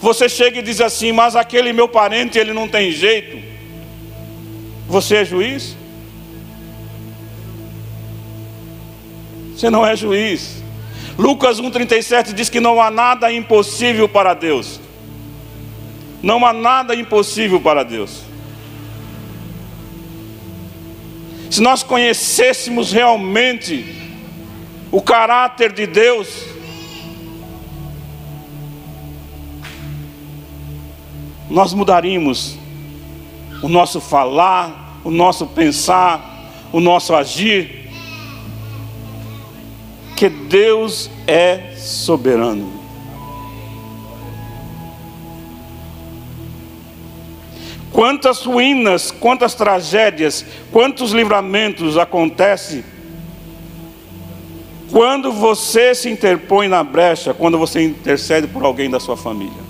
Você 0.00 0.28
chega 0.28 0.58
e 0.58 0.62
diz 0.62 0.80
assim: 0.80 1.12
Mas 1.12 1.36
aquele 1.36 1.72
meu 1.72 1.86
parente, 1.86 2.36
ele 2.40 2.52
não 2.52 2.66
tem 2.66 2.90
jeito. 2.90 3.40
Você 4.88 5.18
é 5.18 5.24
juiz? 5.24 5.76
Você 9.54 9.70
não 9.70 9.86
é 9.86 9.94
juiz. 9.94 10.60
Lucas 11.16 11.60
1,37 11.60 12.32
diz 12.32 12.48
que 12.48 12.58
não 12.58 12.82
há 12.82 12.90
nada 12.90 13.30
impossível 13.30 14.08
para 14.08 14.34
Deus. 14.34 14.80
Não 16.22 16.44
há 16.44 16.52
nada 16.52 16.94
impossível 16.94 17.60
para 17.60 17.84
Deus. 17.84 18.22
Se 21.50 21.60
nós 21.60 21.82
conhecêssemos 21.82 22.92
realmente 22.92 23.94
o 24.90 25.00
caráter 25.00 25.72
de 25.72 25.86
Deus, 25.86 26.44
nós 31.48 31.72
mudaríamos 31.72 32.58
o 33.62 33.68
nosso 33.68 34.00
falar, 34.00 35.00
o 35.04 35.10
nosso 35.10 35.46
pensar, 35.46 36.52
o 36.72 36.80
nosso 36.80 37.14
agir, 37.14 37.90
que 40.16 40.28
Deus 40.28 41.10
é 41.26 41.74
soberano. 41.76 42.75
Quantas 47.96 48.44
ruínas, 48.44 49.10
quantas 49.10 49.54
tragédias, 49.54 50.44
quantos 50.70 51.12
livramentos 51.12 51.96
acontecem 51.96 52.84
quando 54.92 55.32
você 55.32 55.94
se 55.94 56.10
interpõe 56.10 56.68
na 56.68 56.84
brecha, 56.84 57.32
quando 57.32 57.56
você 57.56 57.82
intercede 57.82 58.48
por 58.48 58.62
alguém 58.66 58.90
da 58.90 59.00
sua 59.00 59.16
família. 59.16 59.64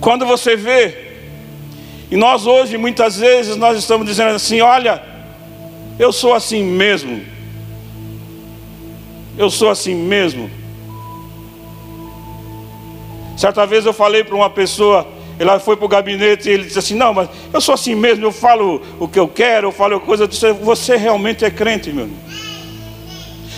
Quando 0.00 0.24
você 0.24 0.56
vê, 0.56 0.96
e 2.10 2.16
nós 2.16 2.46
hoje 2.46 2.78
muitas 2.78 3.18
vezes 3.18 3.56
nós 3.56 3.76
estamos 3.76 4.06
dizendo 4.06 4.30
assim, 4.30 4.62
olha, 4.62 5.02
eu 5.98 6.14
sou 6.14 6.32
assim 6.32 6.64
mesmo. 6.64 7.20
Eu 9.36 9.50
sou 9.50 9.68
assim 9.68 9.94
mesmo. 9.94 10.61
Certa 13.42 13.66
vez 13.66 13.84
eu 13.84 13.92
falei 13.92 14.22
para 14.22 14.36
uma 14.36 14.48
pessoa, 14.48 15.04
ela 15.36 15.58
foi 15.58 15.76
para 15.76 15.84
o 15.84 15.88
gabinete 15.88 16.48
e 16.48 16.52
ele 16.52 16.62
disse 16.62 16.78
assim: 16.78 16.94
Não, 16.94 17.12
mas 17.12 17.28
eu 17.52 17.60
sou 17.60 17.74
assim 17.74 17.92
mesmo, 17.92 18.24
eu 18.24 18.30
falo 18.30 18.80
o 19.00 19.08
que 19.08 19.18
eu 19.18 19.26
quero, 19.26 19.66
eu 19.66 19.72
falo 19.72 19.98
coisa. 19.98 20.22
Eu 20.22 20.28
disse, 20.28 20.52
Você 20.52 20.96
realmente 20.96 21.44
é 21.44 21.50
crente, 21.50 21.90
meu 21.90 22.04
irmão. 22.04 22.18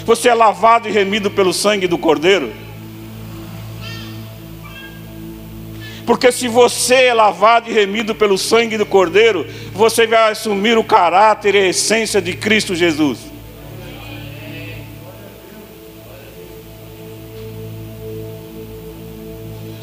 Você 0.07 0.31
é 0.31 0.35
lavado 0.35 0.89
e 0.89 0.91
remido 0.91 1.31
pelo 1.31 1.53
sangue 1.53 1.87
do 1.87 1.99
Cordeiro. 1.99 2.51
Porque 6.07 6.33
se 6.33 6.49
você 6.49 6.95
é 6.95 7.13
lavado 7.13 7.69
e 7.69 7.75
remido 7.75 8.15
pelo 8.15 8.39
sangue 8.39 8.79
do 8.79 8.87
Cordeiro, 8.87 9.47
você 9.75 10.07
vai 10.07 10.33
assumir 10.33 10.79
o 10.79 10.85
caráter 10.85 11.55
e 11.57 11.59
a 11.59 11.67
essência 11.67 12.23
de 12.23 12.33
Cristo 12.33 12.75
Jesus. 12.75 13.34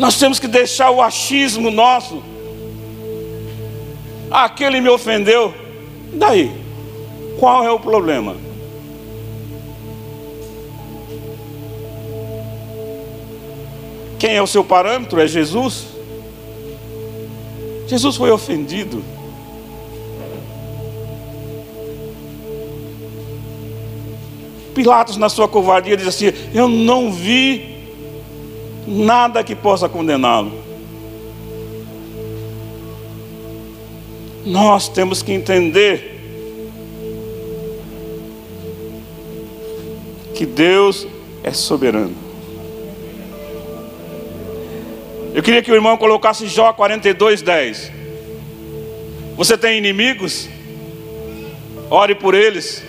Nós 0.01 0.17
temos 0.17 0.39
que 0.39 0.47
deixar 0.47 0.89
o 0.89 0.99
achismo 0.99 1.69
nosso. 1.69 2.23
Aquele 4.31 4.81
me 4.81 4.89
ofendeu. 4.89 5.53
Daí? 6.11 6.51
Qual 7.39 7.63
é 7.63 7.69
o 7.69 7.79
problema? 7.79 8.35
Quem 14.17 14.35
é 14.35 14.41
o 14.41 14.47
seu 14.47 14.63
parâmetro? 14.63 15.21
É 15.21 15.27
Jesus? 15.27 15.85
Jesus 17.85 18.15
foi 18.15 18.31
ofendido. 18.31 19.03
Pilatos, 24.73 25.15
na 25.17 25.29
sua 25.29 25.47
covardia, 25.47 25.95
diz 25.95 26.07
assim: 26.07 26.33
Eu 26.55 26.67
não 26.67 27.11
vi 27.11 27.70
nada 28.87 29.43
que 29.43 29.55
possa 29.55 29.87
condená-lo. 29.87 30.51
Nós 34.45 34.87
temos 34.87 35.21
que 35.21 35.31
entender 35.31 36.19
que 40.33 40.45
Deus 40.45 41.07
é 41.43 41.51
soberano. 41.51 42.15
Eu 45.33 45.41
queria 45.41 45.61
que 45.61 45.71
o 45.71 45.75
irmão 45.75 45.95
colocasse 45.95 46.47
Jó 46.47 46.73
42, 46.73 47.41
10. 47.41 47.91
Você 49.37 49.57
tem 49.57 49.77
inimigos? 49.77 50.49
Ore 51.89 52.15
por 52.15 52.33
eles. 52.33 52.83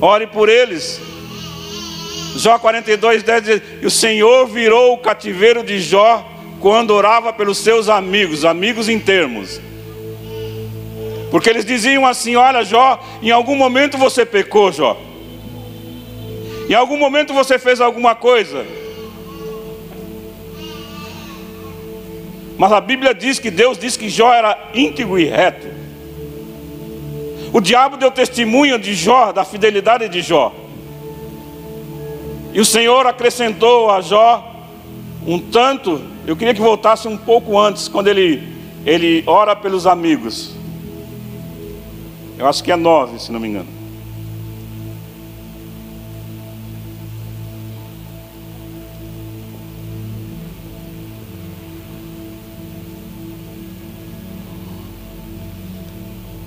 Ore 0.00 0.26
por 0.26 0.48
eles. 0.48 1.00
Jó 2.36 2.58
42, 2.58 3.22
10 3.22 3.42
diz: 3.42 3.62
E 3.82 3.86
o 3.86 3.90
Senhor 3.90 4.46
virou 4.46 4.94
o 4.94 4.98
cativeiro 4.98 5.62
de 5.62 5.80
Jó 5.80 6.28
quando 6.60 6.90
orava 6.90 7.32
pelos 7.32 7.58
seus 7.58 7.88
amigos, 7.88 8.44
amigos 8.44 8.88
em 8.88 8.98
termos. 8.98 9.60
Porque 11.30 11.48
eles 11.48 11.64
diziam 11.64 12.04
assim: 12.06 12.36
Olha, 12.36 12.64
Jó, 12.64 12.98
em 13.22 13.30
algum 13.30 13.54
momento 13.54 13.96
você 13.96 14.26
pecou, 14.26 14.72
Jó. 14.72 14.96
Em 16.68 16.74
algum 16.74 16.96
momento 16.96 17.32
você 17.32 17.58
fez 17.58 17.80
alguma 17.80 18.14
coisa. 18.14 18.64
Mas 22.56 22.72
a 22.72 22.80
Bíblia 22.80 23.14
diz 23.14 23.38
que 23.38 23.50
Deus 23.50 23.76
diz 23.76 23.96
que 23.96 24.08
Jó 24.08 24.32
era 24.32 24.70
íntegro 24.74 25.18
e 25.18 25.24
reto. 25.24 25.66
O 27.52 27.60
diabo 27.60 27.96
deu 27.96 28.10
testemunho 28.10 28.78
de 28.78 28.94
Jó, 28.94 29.30
da 29.30 29.44
fidelidade 29.44 30.08
de 30.08 30.22
Jó. 30.22 30.63
E 32.54 32.60
o 32.60 32.64
Senhor 32.64 33.04
acrescentou 33.04 33.90
a 33.90 34.00
Jó 34.00 34.52
um 35.26 35.40
tanto, 35.40 36.00
eu 36.24 36.36
queria 36.36 36.54
que 36.54 36.60
voltasse 36.60 37.08
um 37.08 37.16
pouco 37.16 37.58
antes, 37.58 37.88
quando 37.88 38.06
ele, 38.06 38.46
ele 38.86 39.24
ora 39.26 39.56
pelos 39.56 39.88
amigos. 39.88 40.54
Eu 42.38 42.46
acho 42.46 42.62
que 42.62 42.70
é 42.70 42.76
nove, 42.76 43.18
se 43.18 43.32
não 43.32 43.40
me 43.40 43.48
engano. 43.48 43.66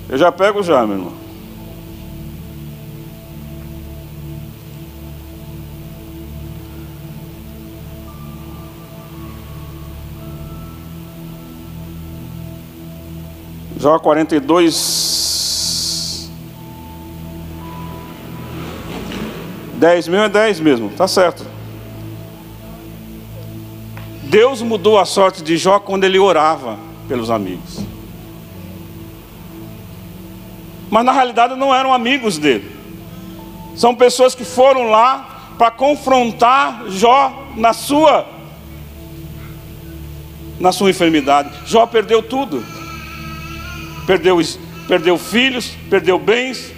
Eu 0.08 0.16
já 0.16 0.32
pego 0.32 0.62
já, 0.62 0.86
meu 0.86 0.96
irmão. 0.96 1.27
Jó 13.78 13.98
42. 13.98 16.30
10 19.74 20.08
mil 20.08 20.20
é 20.20 20.28
10 20.28 20.60
mesmo, 20.60 20.90
tá 20.90 21.06
certo. 21.06 21.46
Deus 24.24 24.60
mudou 24.60 24.98
a 24.98 25.04
sorte 25.04 25.42
de 25.42 25.56
Jó 25.56 25.78
quando 25.78 26.04
ele 26.04 26.18
orava 26.18 26.76
pelos 27.06 27.30
amigos. 27.30 27.78
Mas 30.90 31.04
na 31.04 31.12
realidade 31.12 31.54
não 31.54 31.72
eram 31.72 31.94
amigos 31.94 32.36
dele. 32.36 32.76
São 33.76 33.94
pessoas 33.94 34.34
que 34.34 34.44
foram 34.44 34.90
lá 34.90 35.54
para 35.56 35.70
confrontar 35.70 36.84
Jó 36.88 37.46
na 37.56 37.72
sua 37.72 38.26
na 40.58 40.72
sua 40.72 40.90
enfermidade. 40.90 41.50
Jó 41.66 41.86
perdeu 41.86 42.20
tudo. 42.20 42.77
Perdeu, 44.08 44.38
perdeu 44.88 45.18
filhos, 45.18 45.76
perdeu 45.88 46.18
bens. 46.18 46.72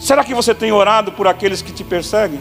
Será 0.00 0.24
que 0.24 0.34
você 0.34 0.54
tem 0.54 0.72
orado 0.72 1.12
por 1.12 1.28
aqueles 1.28 1.62
que 1.62 1.70
te 1.70 1.84
perseguem? 1.84 2.40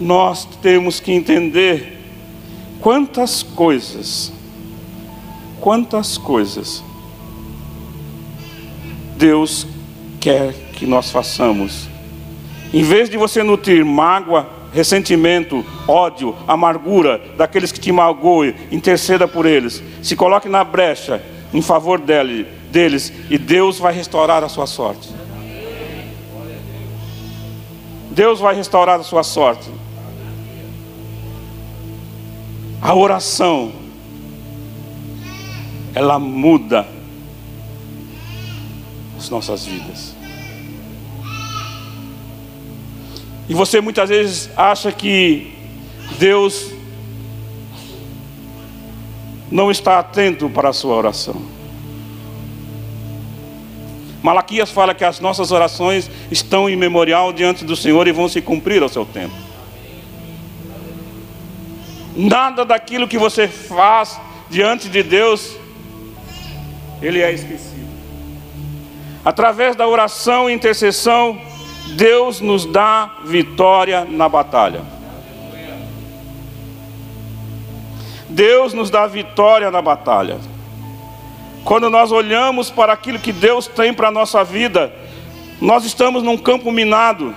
nós 0.00 0.46
temos 0.62 0.98
que 0.98 1.12
entender 1.12 2.00
quantas 2.80 3.42
coisas, 3.42 4.32
quantas 5.60 6.16
coisas 6.16 6.82
Deus 9.18 9.66
quer 10.18 10.54
que 10.72 10.86
nós 10.86 11.10
façamos. 11.10 11.89
Em 12.72 12.82
vez 12.82 13.10
de 13.10 13.16
você 13.16 13.42
nutrir 13.42 13.84
mágoa, 13.84 14.48
ressentimento, 14.72 15.64
ódio, 15.88 16.36
amargura 16.46 17.20
daqueles 17.36 17.72
que 17.72 17.80
te 17.80 17.90
magoem, 17.90 18.54
interceda 18.70 19.26
por 19.26 19.44
eles. 19.44 19.82
Se 20.02 20.14
coloque 20.14 20.48
na 20.48 20.62
brecha 20.62 21.20
em 21.52 21.60
favor 21.60 21.98
dele, 21.98 22.46
deles 22.70 23.12
e 23.28 23.36
Deus 23.36 23.78
vai 23.78 23.92
restaurar 23.92 24.44
a 24.44 24.48
sua 24.48 24.66
sorte. 24.66 25.08
Deus 28.10 28.38
vai 28.38 28.54
restaurar 28.54 29.00
a 29.00 29.02
sua 29.02 29.24
sorte. 29.24 29.68
A 32.80 32.94
oração, 32.94 33.72
ela 35.94 36.18
muda 36.18 36.86
as 39.18 39.28
nossas 39.28 39.66
vidas. 39.66 40.19
E 43.50 43.54
você 43.54 43.80
muitas 43.80 44.08
vezes 44.08 44.48
acha 44.56 44.92
que 44.92 45.52
Deus 46.20 46.70
não 49.50 49.72
está 49.72 49.98
atento 49.98 50.48
para 50.48 50.68
a 50.68 50.72
sua 50.72 50.94
oração. 50.94 51.42
Malaquias 54.22 54.70
fala 54.70 54.94
que 54.94 55.04
as 55.04 55.18
nossas 55.18 55.50
orações 55.50 56.08
estão 56.30 56.70
em 56.70 56.76
memorial 56.76 57.32
diante 57.32 57.64
do 57.64 57.74
Senhor 57.74 58.06
e 58.06 58.12
vão 58.12 58.28
se 58.28 58.40
cumprir 58.40 58.84
ao 58.84 58.88
seu 58.88 59.04
tempo. 59.04 59.34
Nada 62.14 62.64
daquilo 62.64 63.08
que 63.08 63.18
você 63.18 63.48
faz 63.48 64.16
diante 64.48 64.88
de 64.88 65.02
Deus, 65.02 65.56
ele 67.02 67.20
é 67.20 67.32
esquecido. 67.32 67.90
Através 69.24 69.74
da 69.74 69.88
oração 69.88 70.48
e 70.48 70.52
intercessão, 70.52 71.49
Deus 71.88 72.40
nos 72.40 72.64
dá 72.66 73.10
vitória 73.24 74.04
na 74.04 74.28
batalha. 74.28 74.82
Deus 78.28 78.72
nos 78.72 78.90
dá 78.90 79.06
vitória 79.06 79.70
na 79.70 79.82
batalha. 79.82 80.38
Quando 81.64 81.90
nós 81.90 82.10
olhamos 82.12 82.70
para 82.70 82.92
aquilo 82.92 83.18
que 83.18 83.32
Deus 83.32 83.66
tem 83.66 83.92
para 83.92 84.08
a 84.08 84.12
nossa 84.12 84.42
vida, 84.44 84.92
nós 85.60 85.84
estamos 85.84 86.22
num 86.22 86.38
campo 86.38 86.70
minado. 86.72 87.34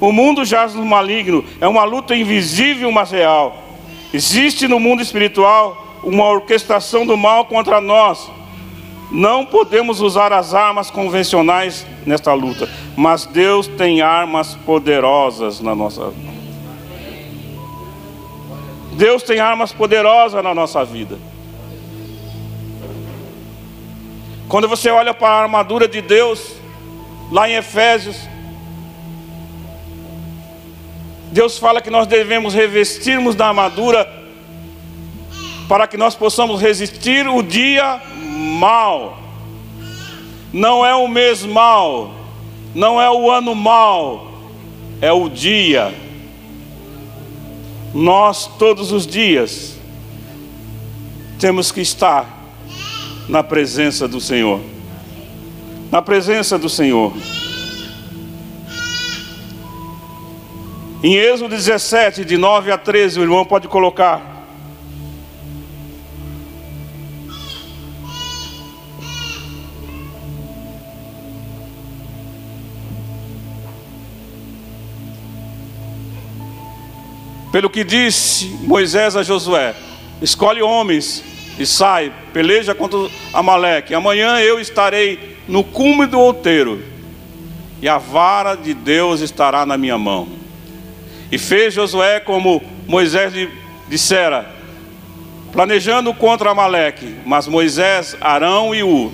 O 0.00 0.12
mundo 0.12 0.44
jaz 0.44 0.74
no 0.74 0.84
maligno, 0.84 1.44
é 1.60 1.66
uma 1.66 1.84
luta 1.84 2.14
invisível, 2.14 2.90
mas 2.90 3.10
real. 3.10 3.62
Existe 4.12 4.68
no 4.68 4.78
mundo 4.78 5.02
espiritual 5.02 5.98
uma 6.02 6.24
orquestração 6.24 7.04
do 7.04 7.16
mal 7.16 7.46
contra 7.46 7.80
nós. 7.80 8.30
Não 9.10 9.46
podemos 9.46 10.00
usar 10.00 10.32
as 10.32 10.52
armas 10.52 10.90
convencionais 10.90 11.86
nesta 12.04 12.32
luta, 12.32 12.68
mas 12.96 13.24
Deus 13.24 13.66
tem 13.66 14.02
armas 14.02 14.54
poderosas 14.54 15.60
na 15.60 15.74
nossa 15.74 16.10
vida. 16.10 16.36
Deus 18.92 19.22
tem 19.22 19.38
armas 19.38 19.72
poderosas 19.72 20.42
na 20.42 20.54
nossa 20.54 20.84
vida. 20.84 21.18
Quando 24.48 24.68
você 24.68 24.90
olha 24.90 25.12
para 25.12 25.28
a 25.28 25.42
armadura 25.42 25.86
de 25.86 26.00
Deus, 26.00 26.54
lá 27.30 27.48
em 27.48 27.54
Efésios, 27.54 28.16
Deus 31.30 31.58
fala 31.58 31.82
que 31.82 31.90
nós 31.90 32.06
devemos 32.06 32.54
revestirmos 32.54 33.34
da 33.34 33.48
armadura 33.48 34.10
para 35.68 35.86
que 35.86 35.96
nós 35.96 36.14
possamos 36.14 36.60
resistir 36.60 37.28
o 37.28 37.42
dia 37.42 38.00
mal. 38.36 39.18
Não 40.52 40.84
é 40.84 40.94
o 40.94 41.08
mês 41.08 41.44
mal, 41.44 42.14
não 42.74 43.00
é 43.00 43.10
o 43.10 43.30
ano 43.30 43.54
mal, 43.54 44.32
é 45.00 45.12
o 45.12 45.28
dia. 45.28 45.92
Nós 47.92 48.46
todos 48.58 48.92
os 48.92 49.06
dias 49.06 49.78
temos 51.38 51.70
que 51.72 51.80
estar 51.80 52.44
na 53.28 53.42
presença 53.42 54.06
do 54.06 54.20
Senhor. 54.20 54.60
Na 55.90 56.00
presença 56.00 56.58
do 56.58 56.68
Senhor. 56.68 57.12
Em 61.02 61.14
Êxodo 61.14 61.54
17, 61.54 62.24
de 62.24 62.36
9 62.36 62.72
a 62.72 62.78
13, 62.78 63.20
o 63.20 63.22
irmão 63.22 63.44
pode 63.44 63.68
colocar. 63.68 64.35
Pelo 77.56 77.70
que 77.70 77.84
disse 77.84 78.48
Moisés 78.64 79.16
a 79.16 79.22
Josué: 79.22 79.74
Escolhe 80.20 80.60
homens 80.60 81.24
e 81.58 81.64
sai, 81.64 82.12
peleja 82.30 82.74
contra 82.74 82.98
Amaleque. 83.32 83.94
Amanhã 83.94 84.38
eu 84.40 84.60
estarei 84.60 85.38
no 85.48 85.64
cume 85.64 86.04
do 86.04 86.20
outeiro, 86.20 86.84
e 87.80 87.88
a 87.88 87.96
vara 87.96 88.56
de 88.56 88.74
Deus 88.74 89.22
estará 89.22 89.64
na 89.64 89.78
minha 89.78 89.96
mão. 89.96 90.28
E 91.32 91.38
fez 91.38 91.72
Josué 91.72 92.20
como 92.20 92.62
Moisés 92.86 93.32
lhe 93.32 93.48
dissera, 93.88 94.54
planejando 95.50 96.12
contra 96.12 96.50
Amaleque. 96.50 97.16
Mas 97.24 97.48
Moisés, 97.48 98.14
Arão 98.20 98.74
e 98.74 98.82
U 98.82 99.10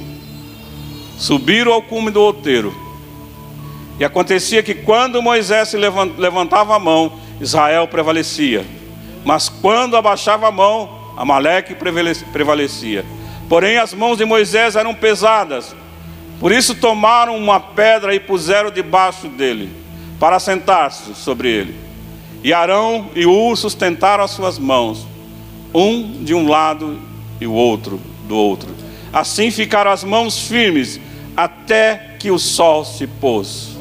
subiram 1.16 1.74
ao 1.74 1.80
cume 1.80 2.10
do 2.10 2.20
outeiro. 2.20 2.74
E 4.00 4.04
acontecia 4.04 4.64
que 4.64 4.74
quando 4.74 5.22
Moisés 5.22 5.68
se 5.68 5.76
levantava 5.76 6.74
a 6.74 6.78
mão, 6.80 7.21
Israel 7.42 7.88
prevalecia. 7.88 8.64
Mas 9.24 9.48
quando 9.48 9.96
abaixava 9.96 10.48
a 10.48 10.52
mão, 10.52 11.02
Amaleque 11.16 11.74
prevalecia. 12.32 13.04
Porém, 13.48 13.76
as 13.76 13.92
mãos 13.92 14.16
de 14.16 14.24
Moisés 14.24 14.76
eram 14.76 14.94
pesadas. 14.94 15.74
Por 16.40 16.52
isso 16.52 16.74
tomaram 16.74 17.36
uma 17.36 17.60
pedra 17.60 18.14
e 18.14 18.20
puseram 18.20 18.70
debaixo 18.70 19.28
dele, 19.28 19.70
para 20.18 20.40
sentar-se 20.40 21.14
sobre 21.14 21.48
ele. 21.48 21.76
E 22.42 22.52
Arão 22.52 23.10
e 23.14 23.26
Ur 23.26 23.56
sustentaram 23.56 24.24
as 24.24 24.32
suas 24.32 24.58
mãos, 24.58 25.06
um 25.74 26.24
de 26.24 26.34
um 26.34 26.48
lado 26.48 26.98
e 27.40 27.46
o 27.46 27.52
outro 27.52 28.00
do 28.26 28.36
outro. 28.36 28.70
Assim 29.12 29.50
ficaram 29.50 29.90
as 29.90 30.02
mãos 30.02 30.48
firmes 30.48 31.00
até 31.36 32.16
que 32.18 32.30
o 32.30 32.38
sol 32.38 32.84
se 32.84 33.06
pôs. 33.06 33.76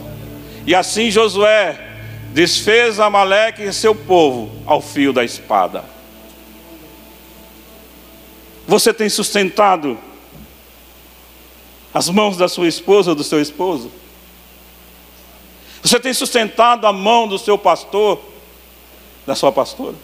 E 0.68 0.76
assim 0.76 1.10
Josué 1.10 1.91
desfez 2.34 3.00
Amaleque 3.00 3.64
e 3.64 3.74
seu 3.74 3.94
povo 3.94 4.52
ao 4.66 4.82
fio 4.82 5.12
da 5.12 5.24
espada. 5.24 5.84
Você 8.68 8.94
tem 8.94 9.10
sustentado 9.10 9.98
as 11.94 12.10
mãos 12.10 12.38
da 12.38 12.48
sua 12.48 12.68
esposa 12.68 13.12
ou 13.12 13.16
do 13.16 13.24
seu 13.24 13.42
esposo? 13.42 13.92
Você 15.82 16.00
tem 16.00 16.14
sustentado 16.14 16.88
a 16.88 16.94
mão 16.94 17.28
do 17.28 17.38
seu 17.38 17.58
pastor 17.58 18.22
da 19.26 19.36
sua 19.36 19.52
pastora. 19.52 19.96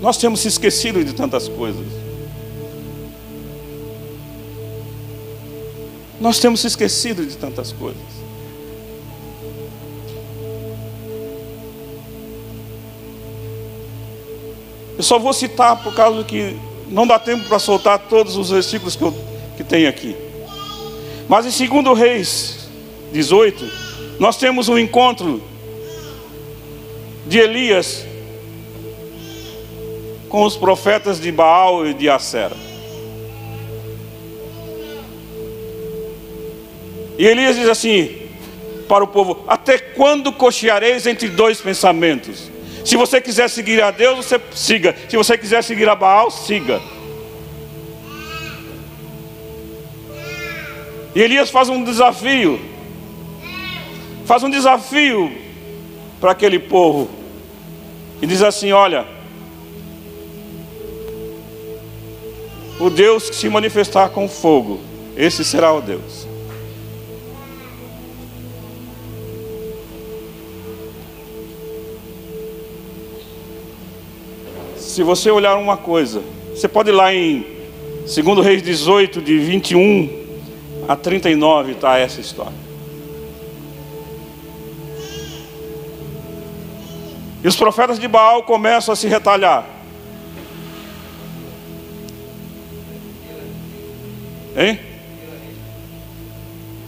Nós 0.00 0.16
temos 0.16 0.40
se 0.40 0.48
esquecido 0.48 1.04
de 1.04 1.12
tantas 1.12 1.48
coisas. 1.48 2.05
Nós 6.20 6.38
temos 6.38 6.64
esquecido 6.64 7.24
de 7.26 7.36
tantas 7.36 7.72
coisas. 7.72 8.02
Eu 14.96 15.02
só 15.02 15.18
vou 15.18 15.32
citar 15.32 15.82
por 15.82 15.94
causa 15.94 16.24
que 16.24 16.56
não 16.88 17.06
dá 17.06 17.18
tempo 17.18 17.46
para 17.48 17.58
soltar 17.58 17.98
todos 18.08 18.36
os 18.36 18.50
versículos 18.50 18.96
que, 18.96 19.02
eu, 19.02 19.14
que 19.56 19.62
tem 19.62 19.86
aqui. 19.86 20.16
Mas 21.28 21.60
em 21.60 21.82
2 21.82 21.98
Reis 21.98 22.68
18, 23.12 23.70
nós 24.18 24.38
temos 24.38 24.68
um 24.68 24.78
encontro 24.78 25.42
de 27.26 27.38
Elias 27.38 28.06
com 30.28 30.44
os 30.44 30.56
profetas 30.56 31.20
de 31.20 31.30
Baal 31.30 31.86
e 31.86 31.92
de 31.92 32.08
Acera. 32.08 32.65
E 37.18 37.26
Elias 37.26 37.56
diz 37.56 37.68
assim 37.68 38.28
para 38.88 39.04
o 39.04 39.08
povo: 39.08 39.44
Até 39.46 39.78
quando 39.78 40.32
cocheareis 40.32 41.06
entre 41.06 41.28
dois 41.28 41.60
pensamentos? 41.60 42.50
Se 42.84 42.96
você 42.96 43.20
quiser 43.20 43.50
seguir 43.50 43.82
a 43.82 43.90
Deus, 43.90 44.24
você 44.24 44.40
siga. 44.52 44.94
Se 45.08 45.16
você 45.16 45.36
quiser 45.36 45.62
seguir 45.62 45.88
a 45.88 45.94
Baal, 45.94 46.30
siga. 46.30 46.80
E 51.14 51.20
Elias 51.20 51.50
faz 51.50 51.68
um 51.68 51.82
desafio. 51.82 52.60
Faz 54.24 54.42
um 54.42 54.50
desafio 54.50 55.32
para 56.20 56.32
aquele 56.32 56.58
povo. 56.58 57.08
E 58.20 58.26
diz 58.26 58.42
assim: 58.42 58.70
Olha, 58.70 59.06
o 62.78 62.90
Deus 62.90 63.30
que 63.30 63.36
se 63.36 63.48
manifestar 63.48 64.10
com 64.10 64.28
fogo, 64.28 64.80
esse 65.16 65.44
será 65.44 65.72
o 65.72 65.80
Deus. 65.80 66.35
Se 74.96 75.02
você 75.02 75.30
olhar 75.30 75.58
uma 75.58 75.76
coisa, 75.76 76.22
você 76.54 76.66
pode 76.66 76.88
ir 76.88 76.92
lá 76.94 77.12
em 77.12 77.44
2 78.06 78.42
Reis 78.42 78.62
18, 78.62 79.20
de 79.20 79.36
21 79.36 80.08
a 80.88 80.96
39, 80.96 81.72
está 81.72 81.98
essa 81.98 82.18
história. 82.18 82.54
E 87.44 87.46
os 87.46 87.54
profetas 87.54 87.98
de 87.98 88.08
Baal 88.08 88.44
começam 88.44 88.90
a 88.90 88.96
se 88.96 89.06
retalhar. 89.06 89.66
Hein? 94.56 94.80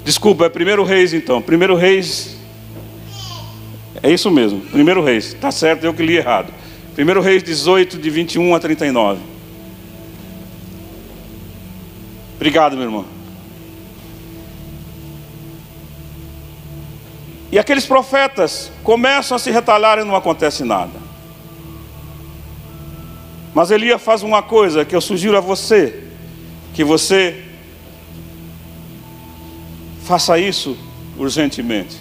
Desculpa, 0.03 0.47
é 0.47 0.49
primeiro 0.49 0.83
reis 0.83 1.13
então. 1.13 1.43
Primeiro 1.43 1.75
reis. 1.75 2.39
É 4.03 4.11
isso 4.11 4.31
mesmo, 4.31 4.63
primeiro 4.63 5.05
reis. 5.05 5.35
Está 5.35 5.51
certo, 5.51 5.85
eu 5.85 5.93
que 5.93 6.03
li 6.03 6.17
errado. 6.17 6.58
1 6.99 7.21
Reis 7.21 7.45
18, 7.45 7.97
de 7.97 8.11
21 8.11 8.57
a 8.57 8.59
39. 8.59 9.21
Obrigado, 12.35 12.77
meu 12.77 12.87
irmão. 12.87 13.05
E 17.53 17.59
aqueles 17.59 17.87
profetas 17.87 18.73
começam 18.83 19.37
a 19.37 19.39
se 19.39 19.49
retalhar 19.53 20.01
e 20.01 20.05
não 20.05 20.17
acontece 20.17 20.65
nada. 20.65 20.99
Mas 23.55 23.71
Elias 23.71 24.03
faz 24.03 24.25
uma 24.25 24.43
coisa 24.43 24.85
que 24.85 24.95
eu 24.95 25.01
sugiro 25.01 25.37
a 25.37 25.41
você, 25.41 26.03
que 26.75 26.83
você 26.83 27.45
faça 30.05 30.37
isso 30.37 30.77
urgentemente. 31.17 31.97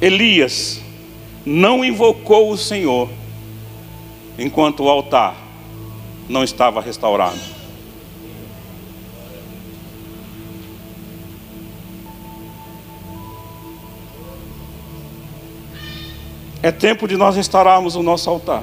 Elias 0.00 0.80
não 1.48 1.82
invocou 1.82 2.50
o 2.50 2.58
Senhor 2.58 3.08
enquanto 4.38 4.84
o 4.84 4.88
altar 4.90 5.34
não 6.28 6.44
estava 6.44 6.78
restaurado. 6.78 7.38
É 16.62 16.70
tempo 16.70 17.08
de 17.08 17.16
nós 17.16 17.34
restaurarmos 17.34 17.96
o 17.96 18.02
nosso 18.02 18.28
altar. 18.28 18.62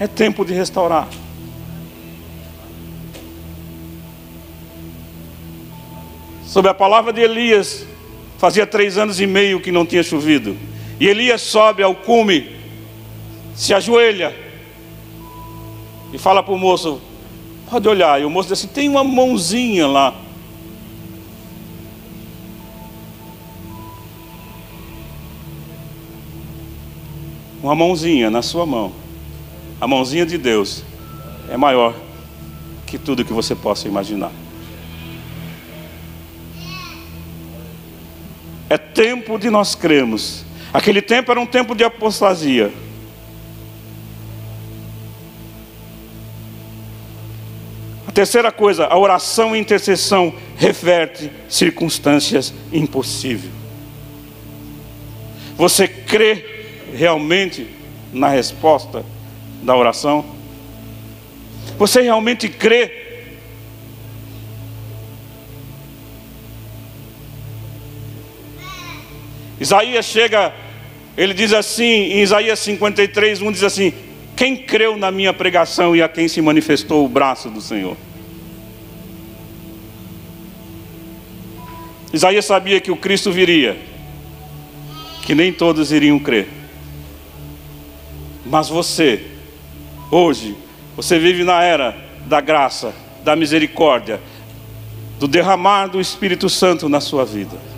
É 0.00 0.08
tempo 0.08 0.44
de 0.44 0.52
restaurar. 0.52 1.06
Sob 6.44 6.68
a 6.68 6.74
palavra 6.74 7.12
de 7.12 7.20
Elias, 7.20 7.93
Fazia 8.38 8.66
três 8.66 8.98
anos 8.98 9.20
e 9.20 9.26
meio 9.26 9.60
que 9.60 9.72
não 9.72 9.86
tinha 9.86 10.02
chovido. 10.02 10.56
E 11.00 11.06
Elias 11.06 11.40
sobe 11.40 11.82
ao 11.82 11.94
cume, 11.94 12.56
se 13.54 13.72
ajoelha 13.72 14.34
e 16.12 16.18
fala 16.18 16.42
para 16.42 16.54
o 16.54 16.58
moço: 16.58 17.00
Pode 17.68 17.88
olhar. 17.88 18.20
E 18.20 18.24
o 18.24 18.30
moço 18.30 18.48
diz 18.48 18.58
assim: 18.58 18.68
Tem 18.68 18.88
uma 18.88 19.02
mãozinha 19.02 19.86
lá. 19.86 20.14
Uma 27.60 27.74
mãozinha 27.74 28.30
na 28.30 28.42
sua 28.42 28.64
mão. 28.64 28.92
A 29.80 29.88
mãozinha 29.88 30.24
de 30.24 30.38
Deus 30.38 30.84
é 31.50 31.56
maior 31.56 31.94
que 32.86 32.98
tudo 32.98 33.24
que 33.24 33.32
você 33.32 33.54
possa 33.54 33.88
imaginar. 33.88 34.30
É 38.68 38.78
tempo 38.78 39.38
de 39.38 39.50
nós 39.50 39.74
cremos. 39.74 40.44
Aquele 40.72 41.02
tempo 41.02 41.30
era 41.30 41.40
um 41.40 41.46
tempo 41.46 41.74
de 41.74 41.84
apostasia. 41.84 42.72
A 48.06 48.12
terceira 48.12 48.50
coisa, 48.50 48.86
a 48.86 48.98
oração 48.98 49.54
e 49.54 49.58
intercessão 49.58 50.34
reverte 50.56 51.30
circunstâncias 51.48 52.52
impossíveis. 52.72 53.52
Você 55.56 55.86
crê 55.86 56.44
realmente 56.94 57.68
na 58.12 58.28
resposta 58.28 59.04
da 59.62 59.76
oração? 59.76 60.24
Você 61.78 62.02
realmente 62.02 62.48
crê 62.48 63.03
Isaías 69.64 70.04
chega, 70.04 70.52
ele 71.16 71.32
diz 71.32 71.54
assim, 71.54 71.84
em 71.84 72.20
Isaías 72.20 72.58
53, 72.58 73.40
1 73.40 73.50
diz 73.52 73.62
assim: 73.62 73.94
Quem 74.36 74.58
creu 74.58 74.98
na 74.98 75.10
minha 75.10 75.32
pregação 75.32 75.96
e 75.96 76.02
a 76.02 76.08
quem 76.08 76.28
se 76.28 76.42
manifestou 76.42 77.02
o 77.02 77.08
braço 77.08 77.48
do 77.48 77.62
Senhor? 77.62 77.96
Isaías 82.12 82.44
sabia 82.44 82.78
que 82.78 82.90
o 82.90 82.96
Cristo 82.96 83.32
viria, 83.32 83.78
que 85.22 85.34
nem 85.34 85.50
todos 85.50 85.92
iriam 85.92 86.18
crer. 86.18 86.46
Mas 88.44 88.68
você, 88.68 89.24
hoje, 90.10 90.54
você 90.94 91.18
vive 91.18 91.42
na 91.42 91.62
era 91.62 91.96
da 92.26 92.42
graça, 92.42 92.94
da 93.24 93.34
misericórdia, 93.34 94.20
do 95.18 95.26
derramar 95.26 95.86
do 95.86 96.02
Espírito 96.02 96.50
Santo 96.50 96.86
na 96.86 97.00
sua 97.00 97.24
vida. 97.24 97.73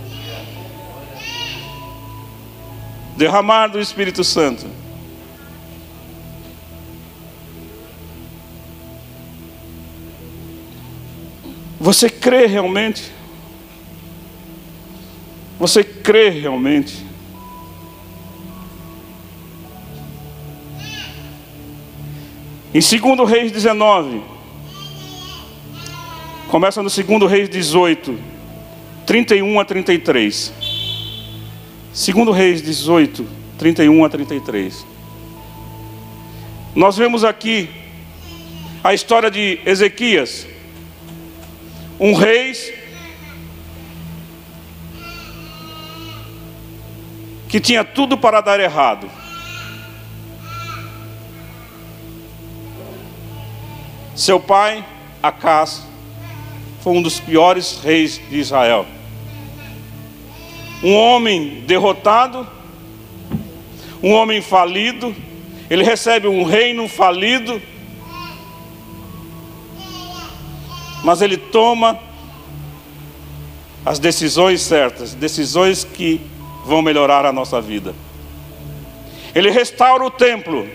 Derramar 3.17 3.69
do 3.69 3.81
Espírito 3.81 4.23
Santo. 4.23 4.67
Você 11.81 12.11
crê 12.11 12.47
realmente? 12.47 13.13
Você 15.59 15.83
crê 15.83 16.29
realmente? 16.29 17.07
Em 22.75 22.81
2 22.81 23.31
Reis 23.31 23.53
19, 23.53 24.21
começa 26.49 26.83
no 26.83 26.91
2 26.91 27.31
Reis 27.31 27.49
18, 27.49 28.19
31 29.07 29.61
a 29.61 29.65
33. 29.65 30.66
Segundo 31.97 32.31
Reis 32.31 32.61
18, 32.61 33.27
31 33.57 34.05
a 34.05 34.11
33. 34.11 34.87
Nós 36.75 36.95
vemos 36.95 37.25
aqui 37.25 37.71
a 38.85 38.93
história 38.93 39.31
de 39.31 39.59
Ezequias, 39.65 40.47
um 41.99 42.13
rei 42.13 42.53
que 47.49 47.59
tinha 47.59 47.83
tudo 47.83 48.19
para 48.19 48.43
dar 48.43 48.61
errado. 48.61 49.11
Seu 54.15 54.39
pai, 54.39 54.85
Acas, 55.23 55.83
foi 56.83 56.93
um 56.93 57.01
dos 57.01 57.19
piores 57.19 57.81
reis 57.83 58.21
de 58.29 58.39
Israel 58.39 58.87
um 60.83 60.95
homem 60.95 61.63
derrotado, 61.67 62.47
um 64.03 64.13
homem 64.13 64.41
falido, 64.41 65.15
ele 65.69 65.83
recebe 65.83 66.29
um 66.29 66.45
reino 66.45 66.89
falido, 66.89 67.61
mas 71.03 71.23
ele 71.23 71.37
toma 71.37 71.99
as 73.85 73.99
decisões 73.99 74.63
certas, 74.63 75.15
decisões 75.15 75.85
que 75.85 76.21
vão 76.65 76.83
melhorar 76.83 77.25
a 77.25 77.33
nossa 77.33 77.61
vida. 77.61 77.95
Ele 79.35 79.51
restaura 79.51 80.05
o 80.05 80.11
templo, 80.11 80.69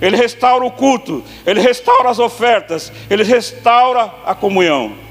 ele 0.00 0.16
restaura 0.16 0.64
o 0.64 0.70
culto, 0.70 1.22
ele 1.46 1.60
restaura 1.60 2.08
as 2.10 2.18
ofertas, 2.18 2.92
ele 3.10 3.22
restaura 3.22 4.10
a 4.24 4.34
comunhão. 4.34 5.03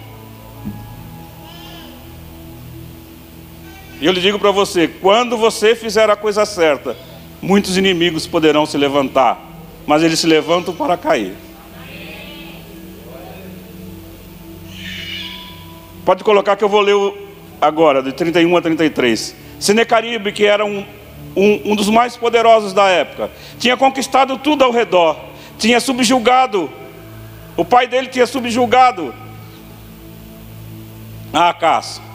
E 4.01 4.05
eu 4.05 4.11
lhe 4.11 4.21
digo 4.21 4.39
para 4.39 4.51
você: 4.51 4.87
quando 4.87 5.37
você 5.37 5.75
fizer 5.75 6.09
a 6.09 6.15
coisa 6.15 6.45
certa, 6.45 6.95
muitos 7.41 7.77
inimigos 7.77 8.27
poderão 8.27 8.65
se 8.65 8.77
levantar, 8.77 9.39
mas 9.85 10.03
eles 10.03 10.19
se 10.19 10.27
levantam 10.27 10.73
para 10.73 10.97
cair. 10.97 11.33
Pode 16.05 16.23
colocar 16.23 16.55
que 16.55 16.63
eu 16.63 16.69
vou 16.69 16.81
ler 16.81 16.95
agora, 17.61 18.03
de 18.03 18.11
31 18.11 18.57
a 18.57 18.61
33. 18.61 19.35
Senecaribe, 19.59 20.33
que 20.33 20.45
era 20.45 20.65
um, 20.65 20.85
um, 21.35 21.71
um 21.71 21.75
dos 21.75 21.87
mais 21.89 22.17
poderosos 22.17 22.73
da 22.73 22.89
época, 22.89 23.31
tinha 23.57 23.77
conquistado 23.77 24.37
tudo 24.37 24.63
ao 24.65 24.71
redor, 24.71 25.17
tinha 25.57 25.79
subjugado, 25.79 26.69
o 27.55 27.63
pai 27.63 27.87
dele 27.87 28.07
tinha 28.07 28.27
subjugado 28.27 29.13
a 31.31 31.53
casa. 31.53 32.12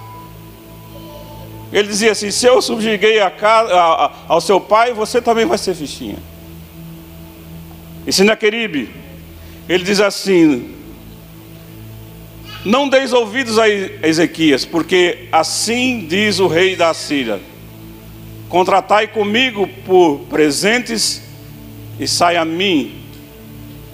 Ele 1.73 1.89
dizia 1.89 2.13
assim: 2.13 2.31
se 2.31 2.47
eu 2.47 2.61
subjuguei 2.63 3.21
a 3.21 3.31
casa, 3.31 3.75
a, 3.75 4.07
a, 4.07 4.13
ao 4.29 4.41
seu 4.41 4.61
pai, 4.61 4.93
você 4.93 5.21
também 5.21 5.45
vai 5.45 5.59
ser 5.59 5.75
fichinha. 5.75 6.17
E 8.07 8.13
Senaqueribe, 8.13 8.91
ele 9.69 9.85
diz 9.85 10.01
assim: 10.01 10.75
não 12.65 12.89
deis 12.89 13.13
ouvidos 13.13 13.59
a 13.59 13.69
Ezequias, 13.69 14.65
porque 14.65 15.29
assim 15.31 16.07
diz 16.09 16.39
o 16.39 16.47
rei 16.47 16.75
da 16.75 16.93
Síria: 16.95 17.41
Contratai 18.49 19.07
comigo 19.07 19.69
por 19.85 20.21
presentes 20.31 21.23
e 22.01 22.09
sai 22.09 22.37
a 22.37 22.45
mim, 22.45 22.95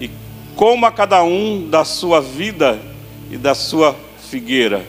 e 0.01 0.09
coma 0.55 0.93
cada 0.93 1.23
um 1.25 1.69
da 1.69 1.85
sua 1.85 2.21
vida 2.21 2.81
e 3.31 3.37
da 3.37 3.55
sua 3.55 3.97
figueira, 4.31 4.87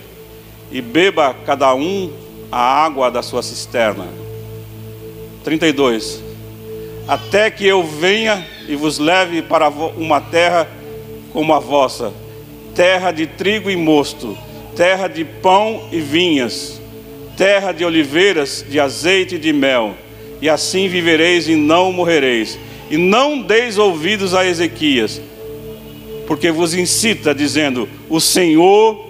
e 0.71 0.81
beba 0.81 1.35
cada 1.45 1.73
um 1.73 2.24
a 2.51 2.83
água 2.85 3.09
da 3.09 3.21
sua 3.21 3.43
cisterna. 3.43 4.07
32. 5.43 6.23
Até 7.07 7.51
que 7.51 7.65
eu 7.65 7.83
venha 7.83 8.45
e 8.67 8.75
vos 8.75 8.97
leve 8.97 9.41
para 9.41 9.69
uma 9.69 10.19
terra 10.19 10.67
como 11.31 11.53
a 11.53 11.59
vossa 11.59 12.13
terra 12.75 13.11
de 13.11 13.25
trigo 13.25 13.71
e 13.71 13.75
mosto, 13.75 14.37
terra 14.75 15.07
de 15.07 15.23
pão 15.23 15.87
e 15.91 15.99
vinhas, 15.99 16.79
terra 17.37 17.71
de 17.71 17.85
oliveiras, 17.85 18.63
de 18.69 18.79
azeite 18.79 19.35
e 19.35 19.39
de 19.39 19.53
mel, 19.53 19.95
e 20.41 20.49
assim 20.49 20.89
vivereis 20.89 21.47
e 21.47 21.55
não 21.55 21.91
morrereis. 21.91 22.59
E 22.91 22.97
não 22.97 23.41
deis 23.41 23.79
ouvidos 23.79 24.35
a 24.35 24.45
Ezequias, 24.45 25.19
porque 26.27 26.51
vos 26.51 26.75
incita, 26.75 27.33
dizendo: 27.33 27.89
O 28.07 28.19
Senhor 28.19 29.03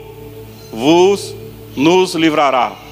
vos 0.72 1.36
nos 1.76 2.14
livrará. 2.14 2.85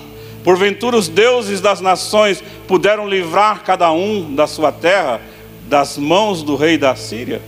Porventura 0.44 0.98
os 0.98 1.08
deuses 1.08 1.62
das 1.62 1.80
nações 1.80 2.44
puderam 2.68 3.08
livrar 3.08 3.64
cada 3.64 3.92
um 3.92 4.36
da 4.36 4.46
sua 4.46 4.72
terra 4.72 5.22
das 5.68 5.98
mãos 5.98 6.44
do 6.44 6.56
rei 6.56 6.78
da 6.78 6.96
Síria? 6.96 7.42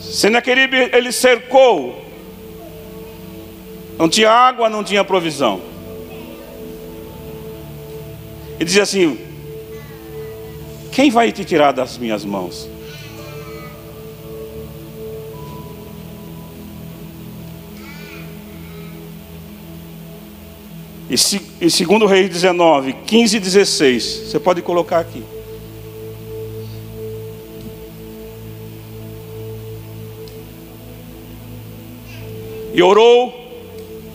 Senaqueribe 0.00 0.90
ele 0.92 1.12
cercou. 1.12 2.02
Não 3.98 4.08
tinha 4.08 4.30
água, 4.30 4.70
não 4.70 4.82
tinha 4.82 5.04
provisão. 5.04 5.60
E 8.58 8.64
dizia 8.64 8.82
assim: 8.82 9.18
Quem 10.92 11.10
vai 11.10 11.32
te 11.32 11.44
tirar 11.44 11.72
das 11.72 11.98
minhas 11.98 12.24
mãos? 12.24 12.73
E, 21.08 21.70
segundo 21.70 22.06
Reis 22.06 22.30
19, 22.30 22.94
15 23.06 23.36
e 23.36 23.40
16, 23.40 24.04
você 24.26 24.40
pode 24.40 24.62
colocar 24.62 25.00
aqui. 25.00 25.22
E 32.72 32.82
orou, 32.82 33.32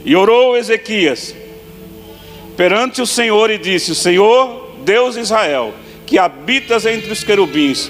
e 0.04 0.16
orou 0.16 0.58
Ezequias 0.58 1.34
perante 2.58 3.02
o 3.02 3.06
Senhor 3.08 3.50
e 3.50 3.58
disse: 3.58 3.96
Senhor, 3.96 4.72
Deus 4.84 5.16
de 5.16 5.22
Israel, 5.22 5.74
que 6.06 6.18
habitas 6.18 6.86
entre 6.86 7.10
os 7.10 7.24
querubins, 7.24 7.90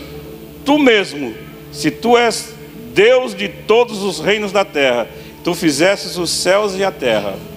tu 0.63 0.77
mesmo, 0.77 1.33
se 1.71 1.89
tu 1.89 2.15
és 2.15 2.53
Deus 2.93 3.33
de 3.33 3.47
todos 3.47 4.03
os 4.03 4.19
reinos 4.19 4.51
da 4.51 4.63
terra, 4.63 5.07
tu 5.43 5.55
fizestes 5.55 6.17
os 6.17 6.29
céus 6.29 6.75
e 6.75 6.83
a 6.83 6.91
terra. 6.91 7.48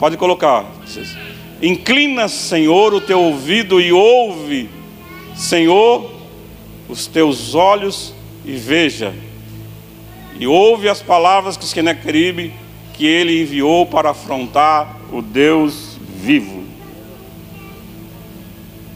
Pode 0.00 0.16
colocar. 0.16 0.66
Inclina, 1.62 2.26
Senhor, 2.26 2.92
o 2.92 3.00
teu 3.00 3.20
ouvido 3.20 3.80
e 3.80 3.92
ouve, 3.92 4.68
Senhor, 5.36 6.10
os 6.88 7.06
teus 7.06 7.54
olhos 7.54 8.12
e 8.44 8.52
veja 8.52 9.14
e 10.40 10.46
ouve 10.46 10.88
as 10.88 11.02
palavras 11.02 11.58
que 11.58 11.66
Senaqueribe 11.66 12.54
que 12.94 13.06
ele 13.06 13.42
enviou 13.42 13.84
para 13.84 14.10
afrontar 14.10 14.96
o 15.12 15.20
Deus 15.20 15.98
vivo. 16.16 16.64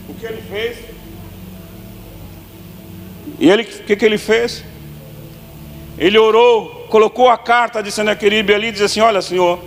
O 0.09 0.15
que 0.15 0.25
ele 0.25 0.41
fez? 0.41 0.79
E 3.39 3.51
ele, 3.51 3.63
o 3.63 3.67
que, 3.67 3.95
que 3.95 4.05
ele 4.07 4.17
fez? 4.17 4.65
Ele 5.99 6.17
orou, 6.17 6.87
colocou 6.89 7.29
a 7.29 7.37
carta 7.37 7.83
de 7.83 7.93
Senaqueribe 7.93 8.55
ali 8.55 8.69
e 8.69 8.73
disse 8.73 8.85
assim: 8.85 9.01
Olha, 9.01 9.21
Senhor, 9.21 9.63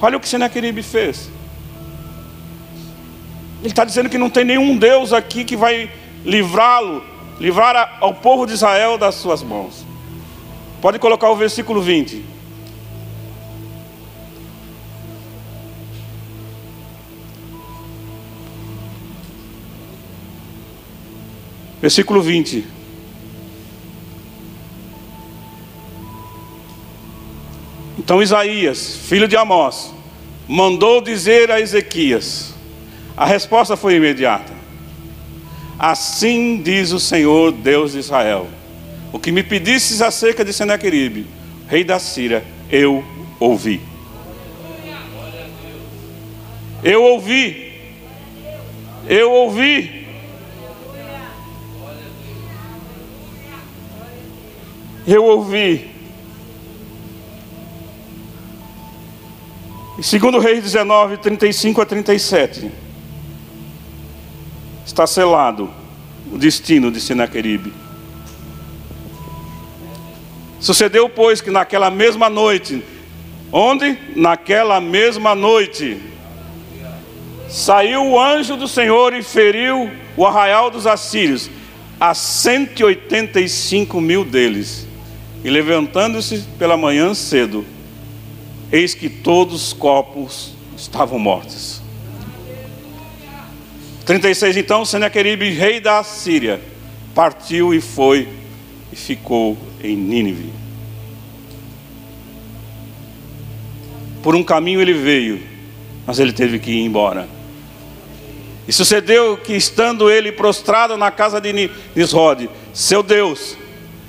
olha 0.00 0.16
o 0.16 0.20
que 0.20 0.28
Senaqueribe 0.28 0.82
fez. 0.82 1.30
Ele 3.60 3.70
está 3.70 3.84
dizendo 3.84 4.10
que 4.10 4.18
não 4.18 4.28
tem 4.28 4.44
nenhum 4.44 4.76
Deus 4.76 5.12
aqui 5.12 5.44
que 5.44 5.56
vai 5.56 5.90
livrá-lo, 6.24 7.02
livrar 7.40 7.96
ao 8.00 8.12
povo 8.14 8.46
de 8.46 8.52
Israel 8.52 8.98
das 8.98 9.14
suas 9.14 9.42
mãos. 9.42 9.86
Pode 10.82 10.98
colocar 10.98 11.30
o 11.30 11.36
versículo 11.36 11.80
20. 11.80 12.24
Versículo 21.80 22.20
20. 22.20 22.73
Então 27.98 28.22
Isaías, 28.22 28.96
filho 28.96 29.28
de 29.28 29.36
Amós, 29.36 29.92
mandou 30.48 31.00
dizer 31.00 31.50
a 31.50 31.60
Ezequias. 31.60 32.54
A 33.16 33.24
resposta 33.24 33.76
foi 33.76 33.94
imediata. 33.94 34.52
Assim 35.78 36.60
diz 36.62 36.92
o 36.92 37.00
Senhor 37.00 37.52
Deus 37.52 37.92
de 37.92 37.98
Israel 37.98 38.48
o 39.14 39.18
que 39.20 39.30
me 39.30 39.44
pedistes 39.44 40.02
acerca 40.02 40.44
de 40.44 40.52
Senaqueribe, 40.52 41.24
rei 41.68 41.84
da 41.84 42.00
Síria, 42.00 42.42
eu 42.68 43.04
ouvi. 43.38 43.80
Eu 46.82 47.00
ouvi. 47.04 47.72
Eu 49.08 49.30
ouvi. 49.30 50.04
Eu 55.06 55.24
ouvi. 55.24 55.93
Segundo 60.02 60.38
Reis 60.38 60.62
19, 60.62 61.18
35 61.18 61.80
a 61.80 61.86
37, 61.86 62.70
está 64.84 65.06
selado 65.06 65.70
o 66.32 66.36
destino 66.36 66.90
de 66.90 67.00
Senaqueribe. 67.00 67.72
Sucedeu, 70.58 71.08
pois, 71.08 71.40
que 71.40 71.50
naquela 71.50 71.90
mesma 71.90 72.28
noite, 72.28 72.82
onde? 73.52 73.98
Naquela 74.16 74.80
mesma 74.80 75.34
noite, 75.34 76.00
saiu 77.48 78.04
o 78.04 78.20
anjo 78.20 78.56
do 78.56 78.66
Senhor 78.66 79.12
e 79.14 79.22
feriu 79.22 79.90
o 80.16 80.26
arraial 80.26 80.70
dos 80.70 80.86
assírios, 80.86 81.50
a 82.00 82.14
185 82.14 84.00
mil 84.00 84.24
deles. 84.24 84.86
E 85.44 85.50
levantando-se 85.50 86.38
pela 86.58 86.76
manhã 86.76 87.14
cedo, 87.14 87.64
eis 88.70 88.94
que 88.94 89.08
todos 89.08 89.68
os 89.68 89.72
corpos 89.72 90.52
estavam 90.76 91.18
mortos. 91.18 91.82
36 94.04 94.56
Então 94.56 94.84
Senaqueribe, 94.84 95.50
rei 95.50 95.80
da 95.80 96.02
Síria, 96.02 96.60
partiu 97.14 97.72
e 97.72 97.80
foi 97.80 98.28
e 98.92 98.96
ficou 98.96 99.56
em 99.82 99.96
Nínive. 99.96 100.52
Por 104.22 104.34
um 104.34 104.42
caminho 104.42 104.80
ele 104.80 104.94
veio, 104.94 105.42
mas 106.06 106.18
ele 106.18 106.32
teve 106.32 106.58
que 106.58 106.70
ir 106.70 106.84
embora. 106.84 107.28
E 108.66 108.72
sucedeu 108.72 109.36
que, 109.36 109.52
estando 109.54 110.10
ele 110.10 110.32
prostrado 110.32 110.96
na 110.96 111.10
casa 111.10 111.38
de 111.38 111.70
Nisrod, 111.94 112.48
seu 112.72 113.02
Deus, 113.02 113.56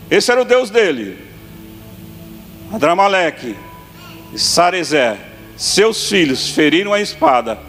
esse 0.10 0.32
era 0.32 0.42
o 0.42 0.46
Deus 0.46 0.70
dele, 0.70 1.18
Adramaleque 2.72 3.56
Sarezé, 4.38 5.18
seus 5.56 6.10
filhos 6.10 6.50
feriram 6.50 6.94
a 6.94 7.02
espada, 7.02 7.60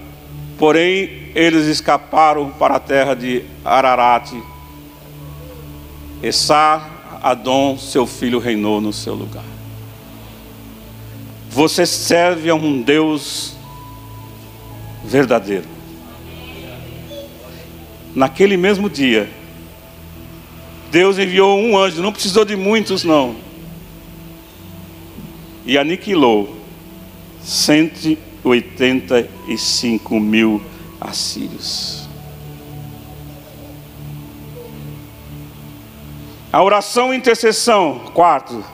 porém 0.59 1.31
eles 1.35 1.67
escaparam 1.67 2.51
para 2.51 2.77
a 2.77 2.81
terra 2.81 3.15
de 3.15 3.45
Ararat. 3.65 4.33
Essá, 6.23 7.19
Adom, 7.23 7.79
seu 7.79 8.07
filho, 8.07 8.39
reinou 8.39 8.81
no 8.81 8.93
seu 8.93 9.15
lugar. 9.15 9.45
Você 11.51 11.87
serve 11.87 12.51
a 12.51 12.55
um 12.55 12.83
Deus 12.83 13.57
verdadeiro 15.05 15.77
naquele 18.17 18.57
mesmo 18.57 18.89
dia, 18.89 19.29
Deus 20.91 21.19
enviou 21.19 21.59
um 21.59 21.77
anjo, 21.77 22.01
não 22.01 22.11
precisou 22.11 22.47
de 22.47 22.57
muitos, 22.57 23.05
não, 23.05 23.37
e 25.67 25.77
aniquilou 25.77 26.56
185 27.47 30.19
mil 30.19 30.61
assírios. 31.01 32.09
A 36.53 36.61
oração 36.61 37.15
e 37.15 37.17
intercessão, 37.17 38.01
quarto, 38.13 38.65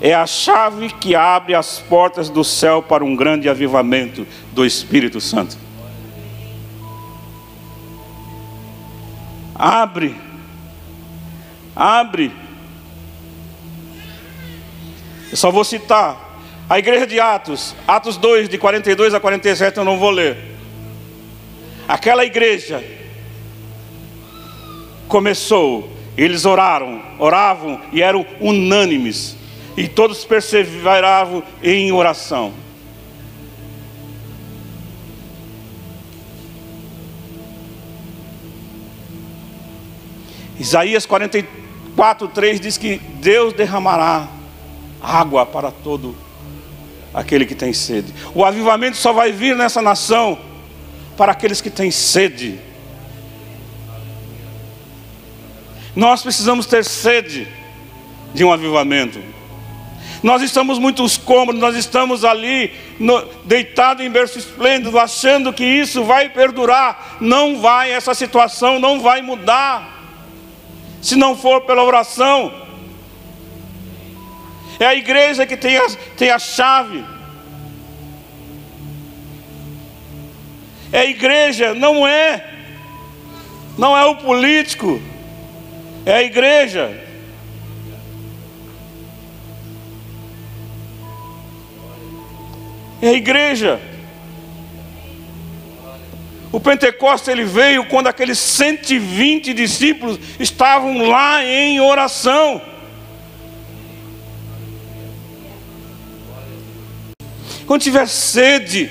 é 0.00 0.14
a 0.14 0.24
chave 0.24 0.90
que 0.90 1.16
abre 1.16 1.52
as 1.54 1.80
portas 1.80 2.30
do 2.30 2.44
céu 2.44 2.80
para 2.80 3.04
um 3.04 3.16
grande 3.16 3.48
avivamento 3.48 4.24
do 4.52 4.64
Espírito 4.64 5.20
Santo. 5.20 5.58
Abre. 9.52 10.14
Abre. 11.74 12.32
Eu 15.28 15.36
só 15.36 15.50
vou 15.50 15.64
citar. 15.64 16.25
A 16.68 16.80
igreja 16.80 17.06
de 17.06 17.20
Atos, 17.20 17.76
Atos 17.86 18.16
2, 18.16 18.48
de 18.48 18.58
42 18.58 19.14
a 19.14 19.20
47, 19.20 19.78
eu 19.78 19.84
não 19.84 19.98
vou 19.98 20.10
ler. 20.10 20.36
Aquela 21.86 22.24
igreja 22.24 22.82
começou, 25.06 25.88
eles 26.16 26.44
oraram, 26.44 27.00
oravam 27.20 27.80
e 27.92 28.02
eram 28.02 28.26
unânimes, 28.40 29.36
e 29.76 29.86
todos 29.86 30.24
perseveravam 30.24 31.44
em 31.62 31.92
oração. 31.92 32.52
Isaías 40.58 41.06
44, 41.06 42.26
3 42.26 42.58
diz 42.58 42.76
que 42.76 42.98
Deus 43.20 43.52
derramará 43.52 44.26
água 45.00 45.46
para 45.46 45.70
todo 45.70 46.25
aquele 47.16 47.46
que 47.46 47.54
tem 47.54 47.72
sede. 47.72 48.12
O 48.34 48.44
avivamento 48.44 48.98
só 48.98 49.10
vai 49.10 49.32
vir 49.32 49.56
nessa 49.56 49.80
nação 49.80 50.38
para 51.16 51.32
aqueles 51.32 51.62
que 51.62 51.70
têm 51.70 51.90
sede. 51.90 52.60
Nós 55.94 56.22
precisamos 56.22 56.66
ter 56.66 56.84
sede 56.84 57.48
de 58.34 58.44
um 58.44 58.52
avivamento. 58.52 59.18
Nós 60.22 60.42
estamos 60.42 60.78
muito 60.78 61.02
cômodos, 61.20 61.58
nós 61.58 61.74
estamos 61.74 62.22
ali 62.22 62.74
no, 63.00 63.24
deitado 63.44 64.02
em 64.02 64.10
berço 64.10 64.38
esplêndido, 64.38 64.98
achando 64.98 65.54
que 65.54 65.64
isso 65.64 66.04
vai 66.04 66.28
perdurar. 66.28 67.16
Não 67.18 67.58
vai, 67.58 67.92
essa 67.92 68.12
situação 68.12 68.78
não 68.78 69.00
vai 69.00 69.22
mudar 69.22 70.04
se 71.00 71.16
não 71.16 71.34
for 71.34 71.62
pela 71.62 71.82
oração. 71.82 72.65
É 74.78 74.86
a 74.86 74.94
igreja 74.94 75.46
que 75.46 75.56
tem 75.56 75.76
a, 75.76 75.86
tem 76.16 76.30
a 76.30 76.38
chave. 76.38 77.04
É 80.92 81.00
a 81.00 81.06
igreja, 81.06 81.74
não 81.74 82.06
é. 82.06 82.54
Não 83.76 83.96
é 83.96 84.04
o 84.04 84.16
político. 84.16 85.00
É 86.04 86.14
a 86.14 86.22
igreja. 86.22 87.02
É 93.00 93.08
a 93.08 93.12
igreja. 93.12 93.80
O 96.52 96.60
Pentecostes 96.60 97.28
ele 97.28 97.44
veio 97.44 97.84
quando 97.86 98.06
aqueles 98.06 98.38
120 98.38 99.52
discípulos 99.52 100.18
estavam 100.38 101.08
lá 101.08 101.44
em 101.44 101.80
oração. 101.80 102.62
Quando 107.66 107.82
tiver 107.82 108.06
sede, 108.06 108.88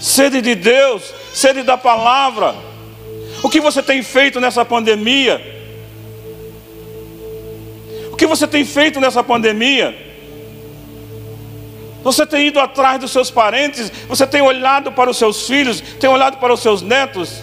sede 0.00 0.40
de 0.40 0.54
Deus, 0.56 1.14
sede 1.32 1.62
da 1.62 1.78
palavra, 1.78 2.56
o 3.42 3.48
que 3.48 3.60
você 3.60 3.82
tem 3.82 4.02
feito 4.02 4.40
nessa 4.40 4.64
pandemia? 4.64 5.40
O 8.12 8.16
que 8.16 8.26
você 8.26 8.46
tem 8.46 8.64
feito 8.64 9.00
nessa 9.00 9.22
pandemia? 9.22 9.96
Você 12.02 12.26
tem 12.26 12.48
ido 12.48 12.58
atrás 12.58 12.98
dos 12.98 13.12
seus 13.12 13.30
parentes, 13.30 13.92
você 14.08 14.26
tem 14.26 14.40
olhado 14.40 14.90
para 14.90 15.08
os 15.10 15.16
seus 15.16 15.46
filhos, 15.46 15.80
tem 15.80 16.10
olhado 16.10 16.38
para 16.38 16.52
os 16.52 16.60
seus 16.60 16.82
netos. 16.82 17.42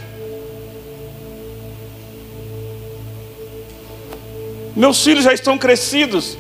Meus 4.75 5.03
filhos 5.03 5.23
já 5.23 5.33
estão 5.33 5.57
crescidos, 5.57 6.37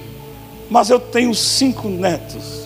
mas 0.69 0.89
eu 0.89 0.99
tenho 0.99 1.33
cinco 1.33 1.87
netos. 1.87 2.56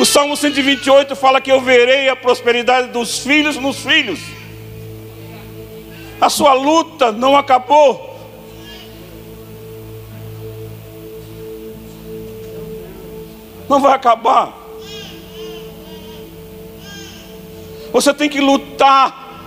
O 0.00 0.04
Salmo 0.06 0.34
128 0.34 1.14
fala 1.14 1.40
que 1.40 1.52
eu 1.52 1.60
verei 1.60 2.08
a 2.08 2.16
prosperidade 2.16 2.88
dos 2.88 3.18
filhos 3.18 3.56
nos 3.58 3.80
filhos. 3.80 4.18
A 6.18 6.30
sua 6.30 6.54
luta 6.54 7.12
não 7.12 7.36
acabou. 7.36 8.10
não 13.68 13.78
vai 13.78 13.92
acabar. 13.92 14.52
Você 17.92 18.12
tem 18.12 18.28
que 18.28 18.40
lutar, 18.40 19.44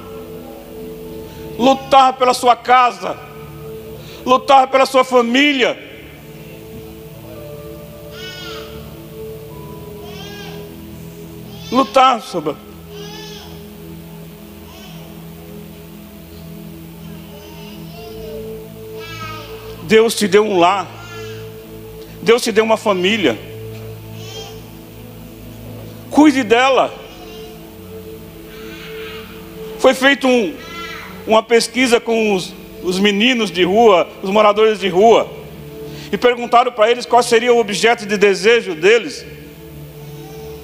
lutar 1.60 2.14
pela 2.14 2.34
sua 2.34 2.56
casa, 2.56 3.20
lutar 4.26 4.68
pela 4.68 4.86
sua 4.86 5.04
família. 5.04 5.93
Lutar 11.74 12.22
sobre. 12.22 12.56
Deus 19.82 20.14
te 20.14 20.28
deu 20.28 20.46
um 20.46 20.60
lar, 20.60 20.88
Deus 22.22 22.44
te 22.44 22.52
deu 22.52 22.64
uma 22.64 22.78
família. 22.78 23.40
Cuide 26.12 26.44
dela. 26.44 26.94
Foi 29.80 29.96
feita 29.96 30.28
um, 30.28 30.54
uma 31.26 31.42
pesquisa 31.42 32.00
com 32.00 32.36
os, 32.36 32.54
os 32.84 33.00
meninos 33.00 33.50
de 33.50 33.64
rua, 33.64 34.08
os 34.22 34.30
moradores 34.30 34.80
de 34.80 34.90
rua, 34.90 35.28
e 36.12 36.18
perguntaram 36.20 36.72
para 36.72 36.92
eles 36.92 37.08
qual 37.08 37.24
seria 37.24 37.52
o 37.52 37.58
objeto 37.58 38.06
de 38.06 38.16
desejo 38.16 38.76
deles. 38.76 39.26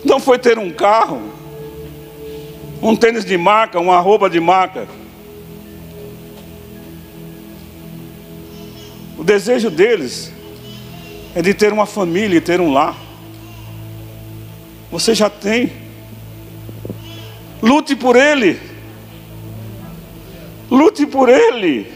Não 0.03 0.19
foi 0.19 0.39
ter 0.39 0.57
um 0.57 0.71
carro, 0.71 1.21
um 2.81 2.95
tênis 2.95 3.25
de 3.25 3.37
marca, 3.37 3.79
uma 3.79 3.99
roupa 3.99 4.29
de 4.29 4.39
marca. 4.39 4.87
O 9.17 9.23
desejo 9.23 9.69
deles 9.69 10.31
é 11.35 11.41
de 11.41 11.53
ter 11.53 11.73
uma 11.73 11.85
família 11.85 12.37
e 12.37 12.41
ter 12.41 12.61
um 12.61 12.71
lar. 12.71 12.95
Você 14.89 15.13
já 15.13 15.29
tem. 15.29 15.71
Lute 17.61 17.95
por 17.95 18.15
ele. 18.15 18.59
Lute 20.71 21.05
por 21.05 21.27
ele. 21.27 21.91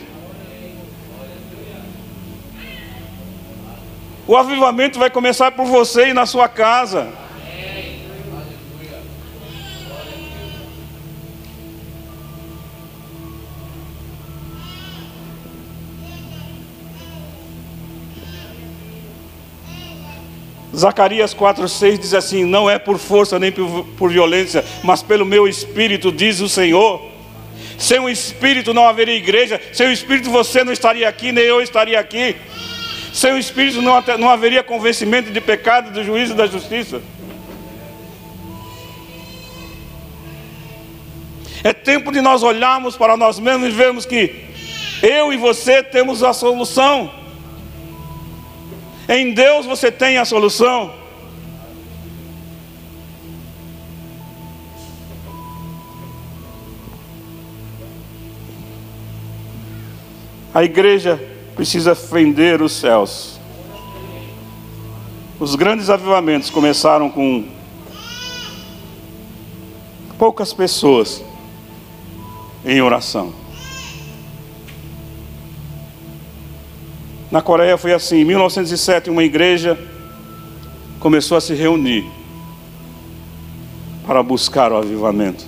O 4.27 4.37
avivamento 4.37 4.99
vai 4.99 5.09
começar 5.09 5.51
por 5.51 5.65
você 5.65 6.09
e 6.09 6.13
na 6.13 6.25
sua 6.25 6.47
casa. 6.47 7.22
Zacarias 20.83 21.33
4,6 21.33 21.97
diz 21.97 22.13
assim: 22.13 22.43
Não 22.43 22.69
é 22.69 22.77
por 22.77 22.97
força 22.97 23.39
nem 23.39 23.53
por, 23.53 23.85
por 23.97 24.11
violência, 24.11 24.65
mas 24.83 25.01
pelo 25.01 25.25
meu 25.25 25.47
espírito, 25.47 26.11
diz 26.11 26.41
o 26.41 26.49
Senhor. 26.49 27.01
Sem 27.77 27.99
o 27.99 28.09
espírito 28.09 28.73
não 28.73 28.85
haveria 28.85 29.15
igreja, 29.15 29.61
sem 29.71 29.87
o 29.87 29.93
espírito 29.93 30.29
você 30.29 30.61
não 30.61 30.73
estaria 30.73 31.07
aqui, 31.07 31.31
nem 31.31 31.45
eu 31.45 31.61
estaria 31.61 31.97
aqui. 31.97 32.35
Sem 33.13 33.31
o 33.31 33.37
espírito 33.37 33.81
não, 33.81 34.03
não 34.19 34.29
haveria 34.29 34.61
convencimento 34.61 35.31
de 35.31 35.39
pecado, 35.39 35.89
do 35.89 36.03
juízo 36.03 36.33
e 36.33 36.35
da 36.35 36.47
justiça. 36.47 37.01
É 41.63 41.71
tempo 41.71 42.11
de 42.11 42.19
nós 42.19 42.43
olharmos 42.43 42.97
para 42.97 43.15
nós 43.15 43.39
mesmos 43.39 43.69
e 43.69 43.71
vermos 43.71 44.05
que 44.05 44.35
eu 45.01 45.31
e 45.31 45.37
você 45.37 45.81
temos 45.81 46.23
a 46.23 46.33
solução. 46.33 47.22
Em 49.07 49.33
Deus 49.33 49.65
você 49.65 49.91
tem 49.91 50.17
a 50.17 50.25
solução. 50.25 50.93
A 60.53 60.63
igreja 60.63 61.19
precisa 61.55 61.95
fender 61.95 62.61
os 62.61 62.73
céus. 62.73 63.39
Os 65.39 65.55
grandes 65.55 65.89
avivamentos 65.89 66.49
começaram 66.49 67.09
com 67.09 67.45
poucas 70.17 70.53
pessoas 70.53 71.23
em 72.63 72.81
oração. 72.81 73.42
Na 77.33 77.41
Coreia 77.41 77.79
foi 77.79 77.91
assim, 77.91 78.17
em 78.17 78.25
1907 78.25 79.09
uma 79.09 79.23
igreja 79.23 79.75
começou 80.99 81.35
a 81.35 81.41
se 81.41 81.55
reunir 81.55 82.05
para 84.05 84.21
buscar 84.21 84.71
o 84.71 84.77
avivamento. 84.77 85.43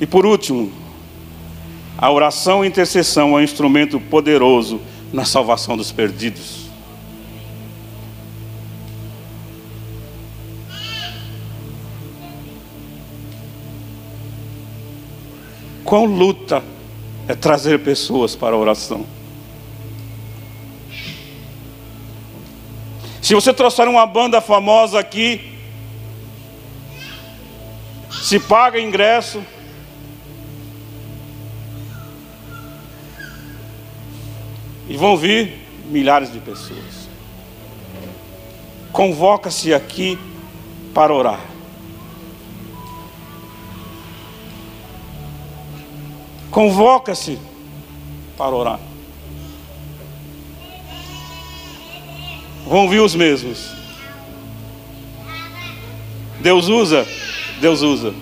E 0.00 0.06
por 0.06 0.24
último, 0.24 0.72
a 1.98 2.10
oração 2.10 2.64
e 2.64 2.68
intercessão 2.68 3.36
é 3.36 3.42
um 3.42 3.44
instrumento 3.44 4.00
poderoso 4.00 4.80
na 5.12 5.26
salvação 5.26 5.76
dos 5.76 5.92
perdidos. 5.92 6.70
Quão 15.84 16.06
luta 16.06 16.64
é 17.28 17.34
trazer 17.34 17.80
pessoas 17.80 18.34
para 18.34 18.56
a 18.56 18.58
oração. 18.58 19.19
Se 23.30 23.34
você 23.36 23.54
trouxer 23.54 23.86
uma 23.86 24.04
banda 24.06 24.40
famosa 24.40 24.98
aqui, 24.98 25.56
se 28.10 28.40
paga 28.40 28.80
ingresso, 28.80 29.40
e 34.88 34.96
vão 34.96 35.16
vir 35.16 35.64
milhares 35.84 36.32
de 36.32 36.40
pessoas. 36.40 37.08
Convoca-se 38.90 39.72
aqui 39.72 40.18
para 40.92 41.14
orar. 41.14 41.40
Convoca-se 46.50 47.38
para 48.36 48.56
orar. 48.56 48.89
Vão 52.70 52.88
vir 52.88 53.00
os 53.00 53.16
mesmos. 53.16 53.72
Deus 56.38 56.68
usa, 56.68 57.04
Deus 57.60 57.82
usa. 57.82 58.14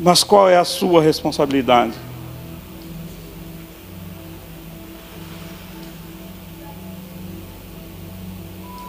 Mas 0.00 0.24
qual 0.24 0.50
é 0.50 0.56
a 0.56 0.64
sua 0.64 1.00
responsabilidade? 1.00 1.92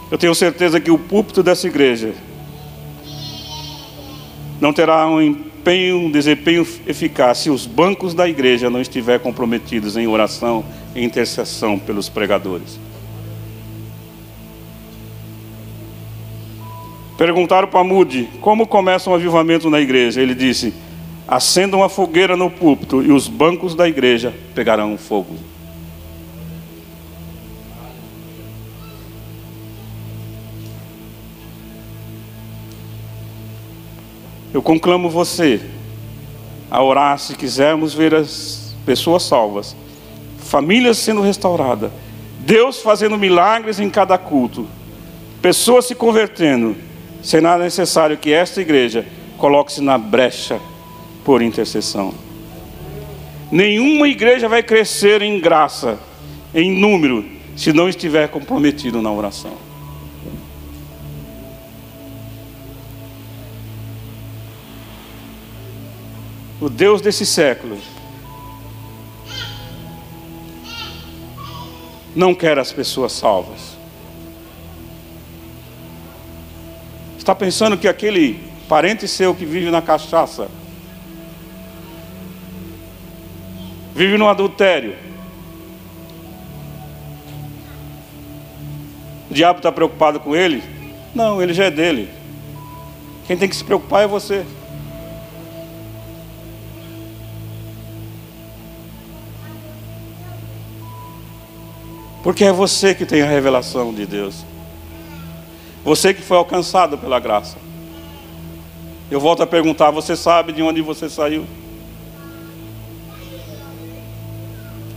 Eu 0.10 0.18
tenho 0.18 0.34
certeza 0.34 0.82
que 0.82 0.90
o 0.90 0.98
púlpito 0.98 1.44
dessa 1.44 1.68
igreja 1.68 2.16
não 4.60 4.74
terá 4.74 5.08
um 5.08 5.22
empenho, 5.68 5.98
um 5.98 6.10
desempenho 6.10 6.66
eficaz 6.88 7.40
se 7.40 7.50
os 7.50 7.66
bancos 7.66 8.14
da 8.14 8.28
igreja 8.28 8.70
não 8.70 8.80
estiverem 8.80 9.20
comprometidos 9.20 9.98
em 9.98 10.08
oração 10.08 10.64
e 10.96 11.04
intercessão 11.04 11.78
pelos 11.78 12.08
pregadores. 12.08 12.80
Perguntaram 17.18 17.68
para 17.68 17.84
Mude 17.84 18.30
como 18.40 18.66
começa 18.66 19.10
um 19.10 19.14
avivamento 19.14 19.70
na 19.70 19.82
igreja. 19.82 20.22
Ele 20.22 20.34
disse: 20.34 20.74
acenda 21.28 21.76
uma 21.76 21.90
fogueira 21.90 22.38
no 22.38 22.50
púlpito 22.50 23.04
e 23.04 23.12
os 23.12 23.28
bancos 23.28 23.76
da 23.76 23.90
igreja 23.90 24.34
pegarão 24.56 24.98
fogo. 24.98 25.36
Eu 34.58 34.62
conclamo 34.64 35.08
você 35.08 35.62
a 36.72 36.82
orar 36.82 37.20
se 37.20 37.36
quisermos 37.36 37.94
ver 37.94 38.16
as 38.16 38.74
pessoas 38.88 39.22
salvas, 39.22 39.76
famílias 40.40 40.98
sendo 40.98 41.22
restauradas, 41.22 41.92
Deus 42.40 42.82
fazendo 42.82 43.20
milagres 43.20 43.80
em 43.80 43.88
cada 43.88 44.18
culto, 44.18 44.68
pessoas 45.44 45.86
se 45.86 45.94
convertendo. 45.94 46.76
Será 47.22 47.56
necessário 47.60 48.18
que 48.18 48.34
esta 48.34 48.60
igreja 48.60 49.06
coloque-se 49.38 49.80
na 49.80 49.96
brecha 49.96 50.60
por 51.24 51.44
intercessão. 51.44 52.12
Nenhuma 53.52 54.08
igreja 54.08 54.50
vai 54.50 54.64
crescer 54.64 55.22
em 55.22 55.40
graça, 55.40 56.00
em 56.52 56.72
número, 56.72 57.24
se 57.56 57.72
não 57.72 57.88
estiver 57.88 58.28
comprometido 58.30 59.04
na 59.04 59.12
oração. 59.12 59.67
O 66.60 66.70
Deus 66.70 67.02
desse 67.02 67.26
século, 67.26 67.78
não 72.16 72.34
quer 72.34 72.58
as 72.58 72.72
pessoas 72.72 73.12
salvas. 73.12 73.78
Está 77.18 77.36
pensando 77.36 77.78
que 77.78 77.88
aquele 77.88 78.44
parente 78.68 79.08
seu 79.08 79.36
que 79.36 79.46
vive 79.46 79.70
na 79.70 79.82
cachaça, 79.82 80.48
vive 83.94 84.18
no 84.18 84.28
adultério, 84.28 84.96
o 89.30 89.34
diabo 89.34 89.60
está 89.60 89.72
preocupado 89.72 90.20
com 90.20 90.36
ele? 90.36 90.64
Não, 91.14 91.42
ele 91.42 91.54
já 91.54 91.66
é 91.66 91.72
dele. 91.72 92.10
Quem 93.28 93.38
tem 93.38 93.50
que 93.50 93.56
se 93.56 93.64
preocupar 93.64 94.04
é 94.04 94.08
você. 94.08 94.46
Porque 102.28 102.44
é 102.44 102.52
você 102.52 102.94
que 102.94 103.06
tem 103.06 103.22
a 103.22 103.26
revelação 103.26 103.94
de 103.94 104.06
Deus. 104.06 104.44
Você 105.82 106.14
que 106.14 106.22
foi 106.22 106.36
alcançado 106.36 106.98
pela 106.98 107.22
graça. 107.22 107.56
Eu 109.10 109.18
volto 109.18 109.44
a 109.44 109.48
perguntar: 109.48 109.92
você 109.92 110.14
sabe 110.14 110.52
de 110.52 110.62
onde 110.62 110.82
você 110.82 111.10
saiu? 111.10 111.46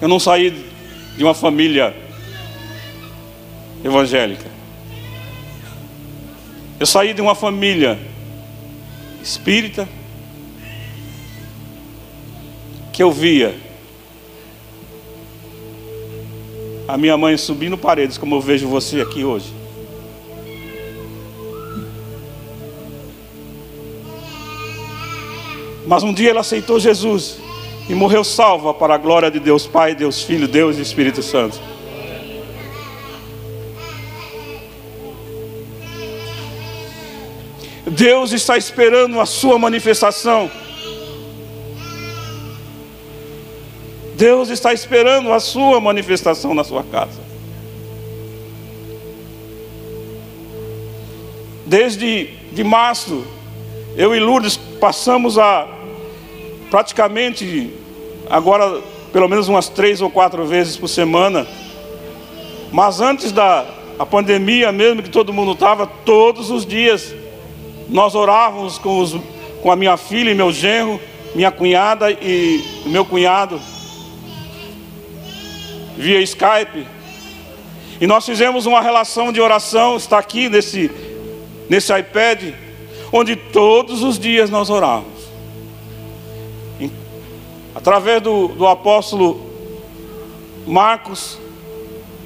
Eu 0.01 0.09
não 0.09 0.19
saí 0.19 0.51
de 1.17 1.23
uma 1.23 1.33
família 1.33 1.97
evangélica. 3.85 4.51
Eu 6.81 6.87
saí 6.87 7.15
de 7.15 7.23
uma 7.23 7.37
família 7.37 7.97
espírita 9.23 9.89
que 12.93 13.01
eu 13.01 13.13
via 13.13 13.70
a 16.93 16.97
minha 16.97 17.17
mãe 17.17 17.37
subindo 17.37 17.79
paredes, 17.79 18.19
como 18.19 18.35
eu 18.35 18.41
vejo 18.41 18.67
você 18.67 19.01
aqui 19.01 19.25
hoje. 19.25 19.55
Mas 25.87 26.03
um 26.03 26.13
dia 26.13 26.31
ela 26.31 26.41
aceitou 26.41 26.81
Jesus 26.81 27.39
e 27.89 27.95
morreu 27.95 28.25
salva 28.25 28.75
para 28.75 28.95
a 28.95 28.99
glória 28.99 29.31
de 29.31 29.39
Deus 29.39 29.69
Pai, 29.69 29.95
Deus 29.95 30.23
Filho, 30.23 30.49
Deus 30.49 30.79
e 30.79 30.83
Espírito 30.83 31.23
Santo. 31.23 31.61
Deus 37.87 38.33
está 38.33 38.57
esperando 38.57 39.21
a 39.21 39.27
sua 39.27 39.59
manifestação. 39.61 40.51
Deus 44.21 44.51
está 44.51 44.71
esperando 44.71 45.33
a 45.33 45.41
sua 45.41 45.81
manifestação 45.81 46.53
na 46.53 46.63
sua 46.63 46.83
casa. 46.83 47.23
Desde 51.65 52.27
de 52.53 52.63
março, 52.63 53.25
eu 53.97 54.15
e 54.15 54.21
Lourdes 54.21 54.59
passamos 54.79 55.39
a 55.39 55.67
praticamente 56.71 57.73
agora 58.29 58.83
pelo 59.11 59.27
menos 59.27 59.49
umas 59.49 59.71
três 59.71 60.03
ou 60.03 60.11
quatro 60.11 60.45
vezes 60.45 60.77
por 60.77 60.89
semana. 60.89 61.47
Mas 62.71 63.01
antes 63.01 63.33
da 63.33 63.65
a 63.99 64.05
pandemia 64.05 64.71
mesmo 64.71 65.03
que 65.03 65.09
todo 65.09 65.33
mundo 65.33 65.53
estava, 65.53 65.87
todos 65.87 66.51
os 66.51 66.67
dias 66.67 67.15
nós 67.89 68.15
orávamos 68.15 68.77
com, 68.77 69.01
os, 69.01 69.17
com 69.63 69.73
a 69.73 69.77
minha 69.77 69.97
filha 69.97 70.31
e 70.31 70.35
meu 70.35 70.53
genro, 70.53 71.01
minha 71.35 71.51
cunhada 71.51 72.11
e 72.13 72.63
meu 72.85 73.07
cunhado 73.07 73.59
via 76.01 76.21
Skype. 76.23 76.87
E 78.01 78.07
nós 78.07 78.25
fizemos 78.25 78.65
uma 78.65 78.81
relação 78.81 79.31
de 79.31 79.41
oração, 79.41 79.97
está 79.97 80.19
aqui 80.19 80.49
nesse, 80.49 80.91
nesse 81.69 81.97
iPad, 81.97 82.55
onde 83.13 83.37
todos 83.37 84.03
os 84.03 84.19
dias 84.19 84.49
nós 84.49 84.71
orávamos. 84.71 85.21
Através 87.75 88.23
do, 88.23 88.49
do 88.49 88.67
apóstolo 88.67 89.47
Marcos, 90.67 91.39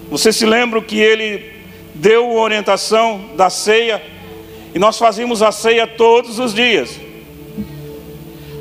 você 0.08 0.32
se 0.32 0.46
lembra 0.46 0.80
que 0.80 0.98
ele 0.98 1.52
deu 1.94 2.38
a 2.38 2.42
orientação 2.42 3.30
da 3.36 3.50
ceia, 3.50 4.00
e 4.72 4.78
nós 4.78 4.96
fazíamos 4.96 5.42
a 5.42 5.50
ceia 5.50 5.86
todos 5.86 6.38
os 6.38 6.54
dias. 6.54 7.00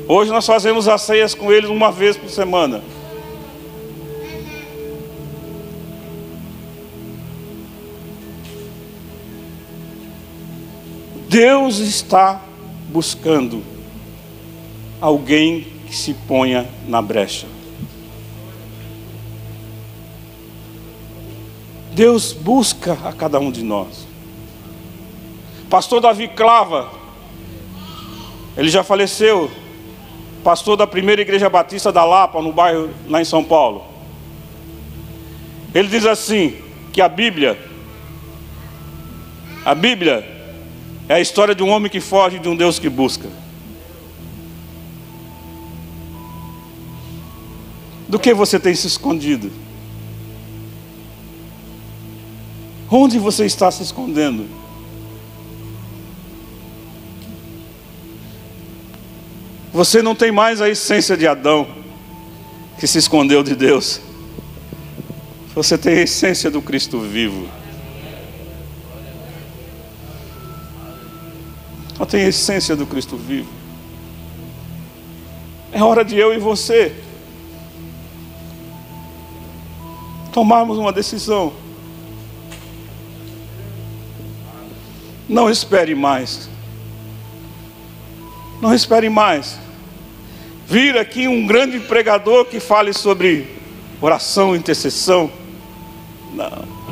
Hoje 0.08 0.30
nós 0.30 0.44
fazemos 0.44 0.88
as 0.88 1.02
ceias 1.02 1.34
com 1.34 1.52
eles 1.52 1.70
uma 1.70 1.92
vez 1.92 2.16
por 2.16 2.28
semana. 2.28 2.82
Deus 11.34 11.78
está 11.78 12.40
buscando 12.90 13.64
alguém 15.00 15.66
que 15.84 15.92
se 15.92 16.14
ponha 16.14 16.64
na 16.86 17.02
brecha. 17.02 17.48
Deus 21.90 22.32
busca 22.32 22.92
a 23.04 23.12
cada 23.12 23.40
um 23.40 23.50
de 23.50 23.64
nós. 23.64 24.06
Pastor 25.68 26.00
Davi 26.00 26.28
Clava, 26.28 26.88
ele 28.56 28.68
já 28.68 28.84
faleceu, 28.84 29.50
pastor 30.44 30.76
da 30.76 30.86
primeira 30.86 31.20
igreja 31.20 31.50
batista 31.50 31.90
da 31.90 32.04
Lapa, 32.04 32.40
no 32.40 32.52
bairro 32.52 32.90
lá 33.08 33.20
em 33.20 33.24
São 33.24 33.42
Paulo. 33.42 33.84
Ele 35.74 35.88
diz 35.88 36.06
assim: 36.06 36.62
que 36.92 37.00
a 37.00 37.08
Bíblia, 37.08 37.58
a 39.64 39.74
Bíblia 39.74 40.33
é 41.08 41.14
a 41.14 41.20
história 41.20 41.54
de 41.54 41.62
um 41.62 41.68
homem 41.68 41.90
que 41.90 42.00
foge 42.00 42.38
de 42.38 42.48
um 42.48 42.56
Deus 42.56 42.78
que 42.78 42.88
busca. 42.88 43.28
Do 48.08 48.18
que 48.18 48.32
você 48.32 48.58
tem 48.58 48.74
se 48.74 48.86
escondido? 48.86 49.50
Onde 52.90 53.18
você 53.18 53.44
está 53.44 53.70
se 53.70 53.82
escondendo? 53.82 54.46
Você 59.72 60.00
não 60.00 60.14
tem 60.14 60.30
mais 60.30 60.60
a 60.60 60.68
essência 60.68 61.16
de 61.16 61.26
Adão, 61.26 61.66
que 62.78 62.86
se 62.86 62.98
escondeu 62.98 63.42
de 63.42 63.56
Deus. 63.56 64.00
Você 65.52 65.76
tem 65.76 65.98
a 65.98 66.02
essência 66.02 66.48
do 66.48 66.62
Cristo 66.62 67.00
vivo. 67.00 67.48
Só 71.96 72.04
tem 72.04 72.24
a 72.24 72.28
essência 72.28 72.74
do 72.74 72.86
Cristo 72.86 73.16
vivo. 73.16 73.48
É 75.72 75.82
hora 75.82 76.04
de 76.04 76.16
eu 76.16 76.32
e 76.34 76.38
você 76.38 76.94
tomarmos 80.32 80.78
uma 80.78 80.92
decisão. 80.92 81.52
Não 85.28 85.48
espere 85.48 85.94
mais. 85.94 86.48
Não 88.60 88.74
espere 88.74 89.08
mais 89.08 89.64
vir 90.66 90.96
aqui 90.96 91.28
um 91.28 91.46
grande 91.46 91.78
pregador 91.78 92.44
que 92.46 92.58
fale 92.58 92.92
sobre 92.92 93.46
oração, 94.00 94.56
intercessão. 94.56 95.30
Não. 96.32 96.83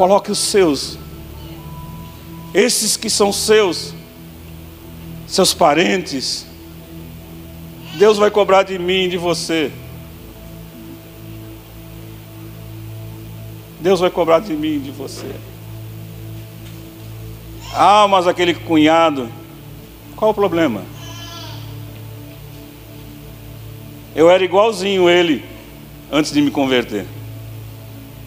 Coloque 0.00 0.32
os 0.32 0.38
seus, 0.38 0.98
esses 2.54 2.96
que 2.96 3.10
são 3.10 3.30
seus, 3.30 3.92
seus 5.26 5.52
parentes. 5.52 6.46
Deus 7.98 8.16
vai 8.16 8.30
cobrar 8.30 8.62
de 8.62 8.78
mim 8.78 9.02
e 9.02 9.08
de 9.10 9.18
você. 9.18 9.70
Deus 13.78 14.00
vai 14.00 14.08
cobrar 14.08 14.40
de 14.40 14.54
mim 14.54 14.76
e 14.76 14.78
de 14.78 14.90
você. 14.90 15.34
Ah, 17.74 18.08
mas 18.08 18.26
aquele 18.26 18.54
cunhado, 18.54 19.28
qual 20.16 20.30
o 20.30 20.34
problema? 20.34 20.82
Eu 24.16 24.30
era 24.30 24.42
igualzinho 24.42 25.10
ele 25.10 25.44
antes 26.10 26.32
de 26.32 26.40
me 26.40 26.50
converter. 26.50 27.04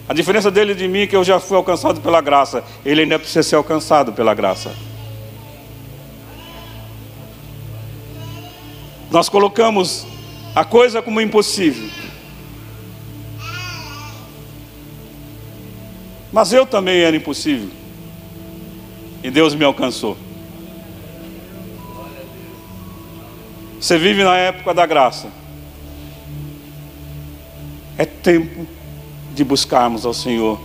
A 0.08 0.12
diferença 0.12 0.50
dele 0.50 0.74
de 0.74 0.86
mim 0.86 1.00
é 1.00 1.06
que 1.06 1.16
eu 1.16 1.24
já 1.24 1.40
fui 1.40 1.56
alcançado 1.56 2.00
pela 2.00 2.20
graça. 2.20 2.62
Ele 2.84 3.02
ainda 3.02 3.18
precisa 3.18 3.42
ser 3.42 3.56
alcançado 3.56 4.12
pela 4.12 4.34
graça. 4.34 4.74
Nós 9.10 9.28
colocamos 9.28 10.06
a 10.54 10.64
coisa 10.64 11.00
como 11.00 11.20
impossível. 11.20 11.88
Mas 16.30 16.52
eu 16.52 16.66
também 16.66 17.00
era 17.00 17.16
impossível. 17.16 17.70
E 19.22 19.30
Deus 19.30 19.54
me 19.54 19.64
alcançou. 19.64 20.18
Você 23.80 23.96
vive 23.96 24.22
na 24.22 24.36
época 24.36 24.74
da 24.74 24.84
graça. 24.84 25.28
É 27.96 28.04
tempo 28.04 28.66
de 29.34 29.44
buscarmos 29.44 30.06
ao 30.06 30.14
Senhor. 30.14 30.58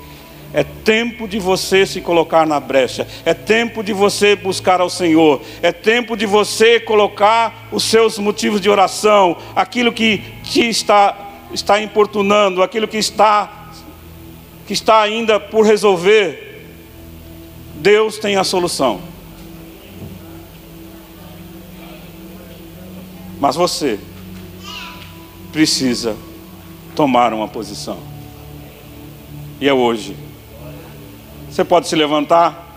É 0.51 0.63
tempo 0.63 1.27
de 1.27 1.37
você 1.37 1.85
se 1.85 2.01
colocar 2.01 2.45
na 2.45 2.59
brecha. 2.59 3.07
É 3.23 3.33
tempo 3.33 3.83
de 3.83 3.93
você 3.93 4.35
buscar 4.35 4.81
ao 4.81 4.89
Senhor. 4.89 5.41
É 5.61 5.71
tempo 5.71 6.17
de 6.17 6.25
você 6.25 6.79
colocar 6.79 7.67
os 7.71 7.83
seus 7.83 8.17
motivos 8.17 8.59
de 8.59 8.69
oração, 8.69 9.37
aquilo 9.55 9.93
que 9.93 10.23
te 10.43 10.67
está, 10.67 11.15
está 11.53 11.79
importunando, 11.79 12.63
aquilo 12.63 12.87
que 12.87 12.97
está, 12.97 13.71
que 14.65 14.73
está 14.73 15.01
ainda 15.01 15.39
por 15.39 15.65
resolver. 15.65 16.65
Deus 17.75 18.17
tem 18.17 18.35
a 18.35 18.43
solução. 18.43 19.01
Mas 23.39 23.55
você 23.55 23.99
precisa 25.51 26.17
tomar 26.95 27.33
uma 27.33 27.47
posição. 27.47 28.08
E 29.61 29.67
é 29.67 29.73
hoje. 29.73 30.15
Você 31.49 31.65
pode 31.65 31.87
se 31.87 31.95
levantar. 31.95 32.68